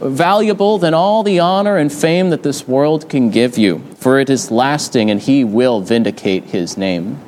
valuable 0.00 0.78
than 0.78 0.94
all 0.94 1.22
the 1.22 1.38
honor 1.38 1.76
and 1.76 1.92
fame 1.92 2.30
that 2.30 2.44
this 2.44 2.66
world 2.66 3.10
can 3.10 3.28
give 3.28 3.58
you, 3.58 3.80
for 3.96 4.18
it 4.18 4.30
is 4.30 4.50
lasting 4.50 5.10
and 5.10 5.20
he 5.20 5.44
will 5.44 5.82
vindicate 5.82 6.44
his 6.44 6.78
name. 6.78 7.20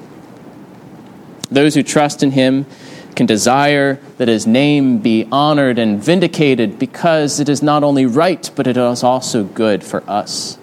Those 1.50 1.74
who 1.74 1.82
trust 1.82 2.22
in 2.22 2.32
him 2.32 2.66
can 3.14 3.26
desire 3.26 3.98
that 4.18 4.28
his 4.28 4.46
name 4.46 4.98
be 4.98 5.26
honored 5.32 5.78
and 5.78 6.02
vindicated 6.02 6.78
because 6.78 7.40
it 7.40 7.48
is 7.48 7.62
not 7.62 7.82
only 7.82 8.04
right, 8.06 8.50
but 8.54 8.66
it 8.66 8.76
is 8.76 9.02
also 9.02 9.44
good 9.44 9.82
for 9.82 10.08
us. 10.08 10.58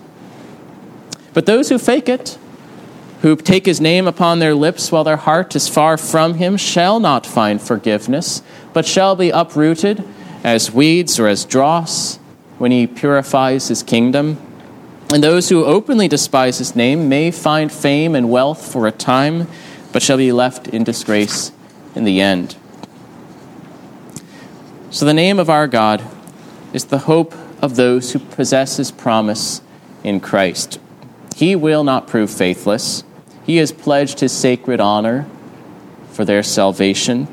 But 1.33 1.47
those 1.47 1.69
who 1.69 1.79
fake 1.79 2.07
it, 2.07 2.37
who 3.21 3.35
take 3.35 3.65
his 3.65 3.81
name 3.81 4.07
upon 4.07 4.39
their 4.39 4.53
lips 4.53 4.91
while 4.91 5.03
their 5.03 5.17
heart 5.17 5.55
is 5.55 5.67
far 5.67 5.97
from 5.97 6.35
him, 6.35 6.57
shall 6.57 6.99
not 6.99 7.25
find 7.25 7.59
forgiveness, 7.61 8.43
but 8.71 8.85
shall 8.85 9.15
be 9.15 9.29
uprooted 9.31 10.03
as 10.43 10.71
weeds 10.71 11.19
or 11.19 11.27
as 11.27 11.45
dross 11.45 12.17
when 12.59 12.71
he 12.71 12.85
purifies 12.85 13.69
his 13.69 13.81
kingdom. 13.81 14.37
And 15.11 15.23
those 15.23 15.49
who 15.49 15.65
openly 15.65 16.07
despise 16.07 16.59
his 16.59 16.75
name 16.75 17.09
may 17.09 17.31
find 17.31 17.71
fame 17.71 18.13
and 18.13 18.29
wealth 18.29 18.71
for 18.71 18.85
a 18.85 18.91
time 18.91 19.47
but 19.93 20.01
shall 20.01 20.17
be 20.17 20.33
left 20.33 20.67
in 20.67 20.83
disgrace 20.83 21.51
in 21.95 22.03
the 22.03 22.19
end. 22.19 22.57
So, 24.89 25.05
the 25.05 25.13
name 25.13 25.39
of 25.39 25.49
our 25.49 25.67
God 25.67 26.03
is 26.73 26.85
the 26.85 26.99
hope 26.99 27.33
of 27.61 27.75
those 27.75 28.11
who 28.11 28.19
possess 28.19 28.77
his 28.77 28.91
promise 28.91 29.61
in 30.03 30.19
Christ. 30.19 30.79
He 31.35 31.55
will 31.55 31.83
not 31.83 32.07
prove 32.07 32.29
faithless. 32.29 33.03
He 33.45 33.57
has 33.57 33.71
pledged 33.71 34.19
his 34.19 34.31
sacred 34.31 34.81
honor 34.81 35.27
for 36.11 36.25
their 36.25 36.43
salvation. 36.43 37.27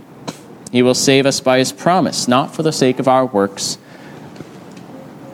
He 0.70 0.82
will 0.82 0.94
save 0.94 1.26
us 1.26 1.40
by 1.40 1.58
his 1.58 1.72
promise, 1.72 2.28
not 2.28 2.54
for 2.54 2.62
the 2.62 2.72
sake 2.72 2.98
of 2.98 3.08
our 3.08 3.26
works, 3.26 3.78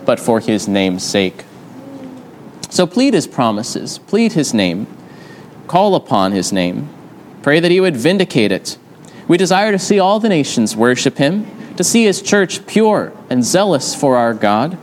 but 0.05 0.19
for 0.19 0.41
his 0.41 0.67
name's 0.67 1.05
sake. 1.05 1.45
So 2.71 2.87
plead 2.87 3.15
his 3.15 3.27
promises, 3.27 3.99
plead 3.99 4.33
his 4.33 4.55
name, 4.55 4.87
call 5.67 5.95
upon 5.95 6.33
his 6.33 6.53
name, 6.53 6.89
Pray 7.47 7.61
that 7.61 7.71
he 7.71 7.79
would 7.79 7.97
vindicate 7.97 8.51
it. 8.51 8.77
We 9.29 9.37
desire 9.37 9.71
to 9.71 9.79
see 9.79 10.01
all 10.01 10.19
the 10.19 10.29
nations 10.29 10.75
worship 10.75 11.17
him, 11.17 11.47
to 11.77 11.85
see 11.85 12.03
his 12.03 12.21
church 12.21 12.67
pure 12.67 13.13
and 13.31 13.45
zealous 13.45 13.95
for 13.95 14.17
our 14.17 14.35
God, 14.35 14.77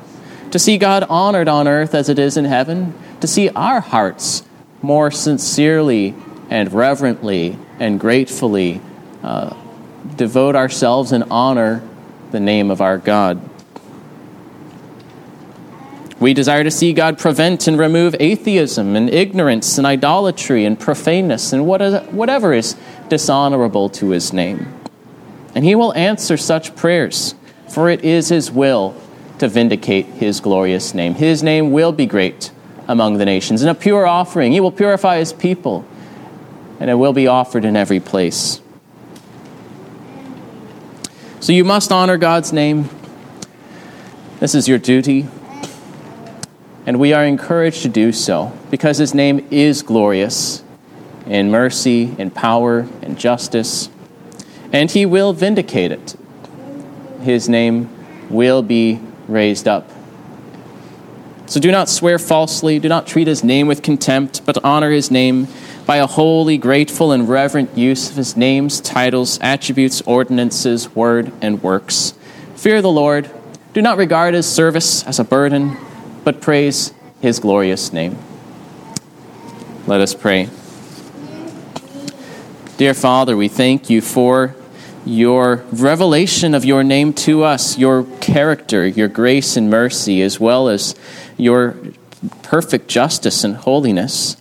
to 0.49 0.57
see 0.57 0.77
God 0.77 1.03
honored 1.09 1.49
on 1.49 1.67
earth 1.67 1.93
as 1.93 2.07
it 2.07 2.17
is 2.17 2.37
in 2.37 2.45
heaven, 2.45 2.93
to 3.19 3.27
see 3.27 3.49
our 3.49 3.81
hearts 3.81 4.43
more 4.81 5.11
sincerely 5.11 6.15
and 6.49 6.71
reverently 6.71 7.57
and 7.81 7.99
gratefully 7.99 8.79
uh, 9.23 9.53
devote 10.15 10.55
ourselves 10.55 11.11
and 11.11 11.25
honor 11.29 11.85
the 12.31 12.39
name 12.39 12.71
of 12.71 12.79
our 12.79 12.97
God. 12.97 13.41
We 16.23 16.33
desire 16.33 16.63
to 16.63 16.71
see 16.71 16.93
God 16.93 17.19
prevent 17.19 17.67
and 17.67 17.77
remove 17.77 18.15
atheism 18.17 18.95
and 18.95 19.09
ignorance 19.09 19.77
and 19.77 19.85
idolatry 19.85 20.63
and 20.63 20.79
profaneness 20.79 21.51
and 21.51 21.67
whatever 21.67 22.53
is 22.53 22.77
dishonorable 23.09 23.89
to 23.89 24.11
his 24.11 24.31
name. 24.31 24.73
And 25.53 25.65
he 25.65 25.75
will 25.75 25.93
answer 25.95 26.37
such 26.37 26.77
prayers, 26.77 27.35
for 27.67 27.89
it 27.89 28.05
is 28.05 28.29
his 28.29 28.49
will 28.49 28.95
to 29.39 29.49
vindicate 29.49 30.05
his 30.05 30.39
glorious 30.39 30.93
name. 30.93 31.15
His 31.15 31.43
name 31.43 31.73
will 31.73 31.91
be 31.91 32.05
great 32.05 32.51
among 32.87 33.17
the 33.17 33.25
nations. 33.25 33.61
and 33.61 33.69
a 33.69 33.75
pure 33.75 34.07
offering, 34.07 34.53
he 34.53 34.61
will 34.61 34.71
purify 34.71 35.17
his 35.17 35.33
people, 35.33 35.83
and 36.79 36.89
it 36.89 36.95
will 36.95 37.11
be 37.11 37.27
offered 37.27 37.65
in 37.65 37.75
every 37.75 37.99
place. 37.99 38.61
So 41.41 41.51
you 41.51 41.65
must 41.65 41.91
honor 41.91 42.15
God's 42.15 42.53
name. 42.53 42.89
This 44.39 44.55
is 44.55 44.69
your 44.69 44.77
duty 44.77 45.27
and 46.85 46.99
we 46.99 47.13
are 47.13 47.23
encouraged 47.23 47.81
to 47.83 47.89
do 47.89 48.11
so 48.11 48.51
because 48.69 48.97
his 48.97 49.13
name 49.13 49.47
is 49.51 49.81
glorious 49.81 50.63
in 51.25 51.49
mercy, 51.49 52.13
in 52.17 52.29
power, 52.29 52.87
in 53.01 53.15
justice, 53.15 53.89
and 54.73 54.91
he 54.91 55.05
will 55.05 55.33
vindicate 55.33 55.91
it. 55.91 56.15
His 57.21 57.47
name 57.47 57.89
will 58.29 58.61
be 58.61 58.99
raised 59.27 59.67
up. 59.67 59.89
So 61.45 61.59
do 61.59 61.71
not 61.71 61.87
swear 61.87 62.19
falsely, 62.19 62.79
do 62.79 62.89
not 62.89 63.07
treat 63.07 63.27
his 63.27 63.43
name 63.43 63.67
with 63.67 63.81
contempt, 63.81 64.45
but 64.45 64.63
honor 64.63 64.91
his 64.91 65.11
name 65.11 65.47
by 65.85 65.97
a 65.97 66.07
holy, 66.07 66.57
grateful, 66.57 67.11
and 67.11 67.27
reverent 67.27 67.77
use 67.77 68.09
of 68.09 68.15
his 68.15 68.35
names, 68.35 68.81
titles, 68.81 69.37
attributes, 69.41 70.01
ordinances, 70.01 70.93
word, 70.95 71.31
and 71.41 71.61
works. 71.61 72.13
Fear 72.55 72.81
the 72.81 72.91
Lord. 72.91 73.29
Do 73.73 73.81
not 73.81 73.97
regard 73.97 74.33
his 74.33 74.47
service 74.47 75.03
as 75.03 75.19
a 75.19 75.23
burden 75.23 75.77
but 76.23 76.41
praise 76.41 76.93
his 77.21 77.39
glorious 77.39 77.93
name. 77.93 78.17
Let 79.87 80.01
us 80.01 80.13
pray. 80.13 80.49
Dear 82.77 82.93
Father, 82.93 83.37
we 83.37 83.47
thank 83.47 83.89
you 83.89 84.01
for 84.01 84.55
your 85.05 85.57
revelation 85.71 86.55
of 86.55 86.63
your 86.63 86.83
name 86.83 87.13
to 87.13 87.43
us, 87.43 87.77
your 87.77 88.03
character, 88.19 88.87
your 88.87 89.07
grace 89.07 89.57
and 89.57 89.69
mercy, 89.69 90.21
as 90.21 90.39
well 90.39 90.69
as 90.69 90.95
your 91.37 91.75
perfect 92.41 92.87
justice 92.87 93.43
and 93.43 93.55
holiness. 93.57 94.37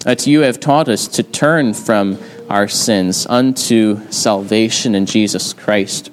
That 0.00 0.26
you 0.26 0.40
have 0.40 0.60
taught 0.60 0.88
us 0.88 1.08
to 1.08 1.24
turn 1.24 1.74
from 1.74 2.18
our 2.48 2.68
sins 2.68 3.26
unto 3.26 4.08
salvation 4.10 4.94
in 4.94 5.06
Jesus 5.06 5.52
Christ. 5.52 6.10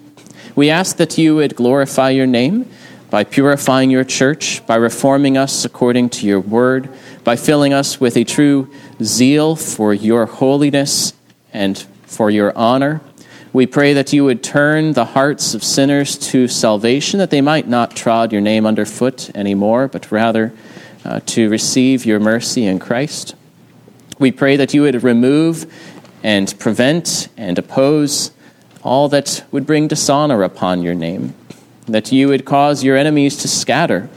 We 0.56 0.70
ask 0.70 0.98
that 0.98 1.18
you 1.18 1.36
would 1.36 1.56
glorify 1.56 2.10
your 2.10 2.28
name 2.28 2.70
by 3.14 3.24
purifying 3.24 3.92
your 3.92 4.04
church, 4.04 4.66
by 4.66 4.74
reforming 4.74 5.38
us 5.38 5.66
according 5.66 6.10
to 6.10 6.26
your 6.26 6.40
word, 6.40 6.90
by 7.24 7.36
filling 7.36 7.72
us 7.72 8.00
with 8.00 8.18
a 8.18 8.24
true 8.24 8.68
zeal 9.04 9.56
for 9.56 9.94
your 9.94 10.26
holiness 10.26 11.14
and 11.54 11.78
for 12.08 12.32
your 12.32 12.58
honor. 12.58 13.02
We 13.54 13.68
pray 13.68 13.94
that 13.94 14.14
you 14.14 14.24
would 14.26 14.42
turn 14.42 14.94
the 14.94 15.06
hearts 15.06 15.54
of 15.54 15.64
sinners 15.64 16.18
to 16.32 16.48
salvation, 16.48 17.20
that 17.20 17.30
they 17.30 17.40
might 17.40 17.68
not 17.68 17.96
trod 17.96 18.32
your 18.32 18.42
name 18.42 18.66
underfoot 18.66 19.30
anymore, 19.36 19.88
but 19.88 20.12
rather 20.12 20.52
uh, 21.06 21.20
to 21.28 21.52
receive 21.52 22.08
your 22.08 22.20
mercy 22.20 22.66
in 22.66 22.80
Christ. 22.80 23.36
We 24.18 24.32
pray 24.32 24.56
that 24.56 24.74
you 24.74 24.82
would 24.82 25.04
remove 25.04 25.72
and 26.24 26.52
prevent 26.58 27.28
and 27.38 27.60
oppose 27.60 28.32
all 28.82 29.08
that 29.10 29.46
would 29.52 29.68
bring 29.68 29.88
dishonor 29.88 30.42
upon 30.42 30.82
your 30.82 30.96
name 30.96 31.36
that 31.88 32.12
you 32.12 32.28
would 32.28 32.46
cause 32.46 32.84
your 32.84 32.98
enemies 32.98 33.38
to 33.38 33.48
scatter, 33.48 34.10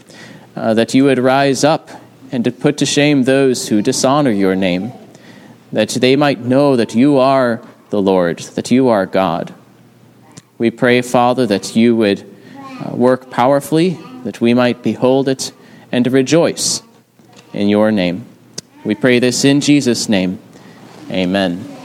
uh, 0.55 0.75
that 0.75 0.95
you 0.95 1.05
would 1.05 1.19
rise 1.19 1.65
up 1.65 1.91
and 2.33 2.45
to 2.45 2.51
put 2.51 2.79
to 2.79 2.87
shame 2.87 3.25
those 3.25 3.69
who 3.69 3.83
dishonor 3.83 4.31
your 4.31 4.57
name, 4.57 4.93
that 5.73 5.91
they 5.91 6.17
might 6.17 6.41
know 6.41 6.77
that 6.77 6.95
you 6.95 7.19
are 7.19 7.63
the 7.91 8.01
Lord, 8.01 8.39
that 8.39 8.71
you 8.71 8.89
are 8.89 9.07
God. 9.07 9.55
We 10.59 10.71
pray, 10.71 11.03
Father, 11.03 11.47
that 11.47 11.77
you 11.77 11.95
would 11.97 12.25
uh, 12.57 12.95
work 12.95 13.31
powerfully, 13.31 13.99
that 14.25 14.41
we 14.41 14.55
might 14.55 14.83
behold 14.83 15.29
it 15.29 15.53
and 15.93 16.05
to 16.05 16.11
rejoice 16.11 16.83
in 17.53 17.69
your 17.69 17.91
name. 17.91 18.27
We 18.85 18.95
pray 18.95 19.19
this 19.19 19.45
in 19.45 19.61
Jesus' 19.61 20.09
name. 20.09 20.39
Amen. 21.11 21.76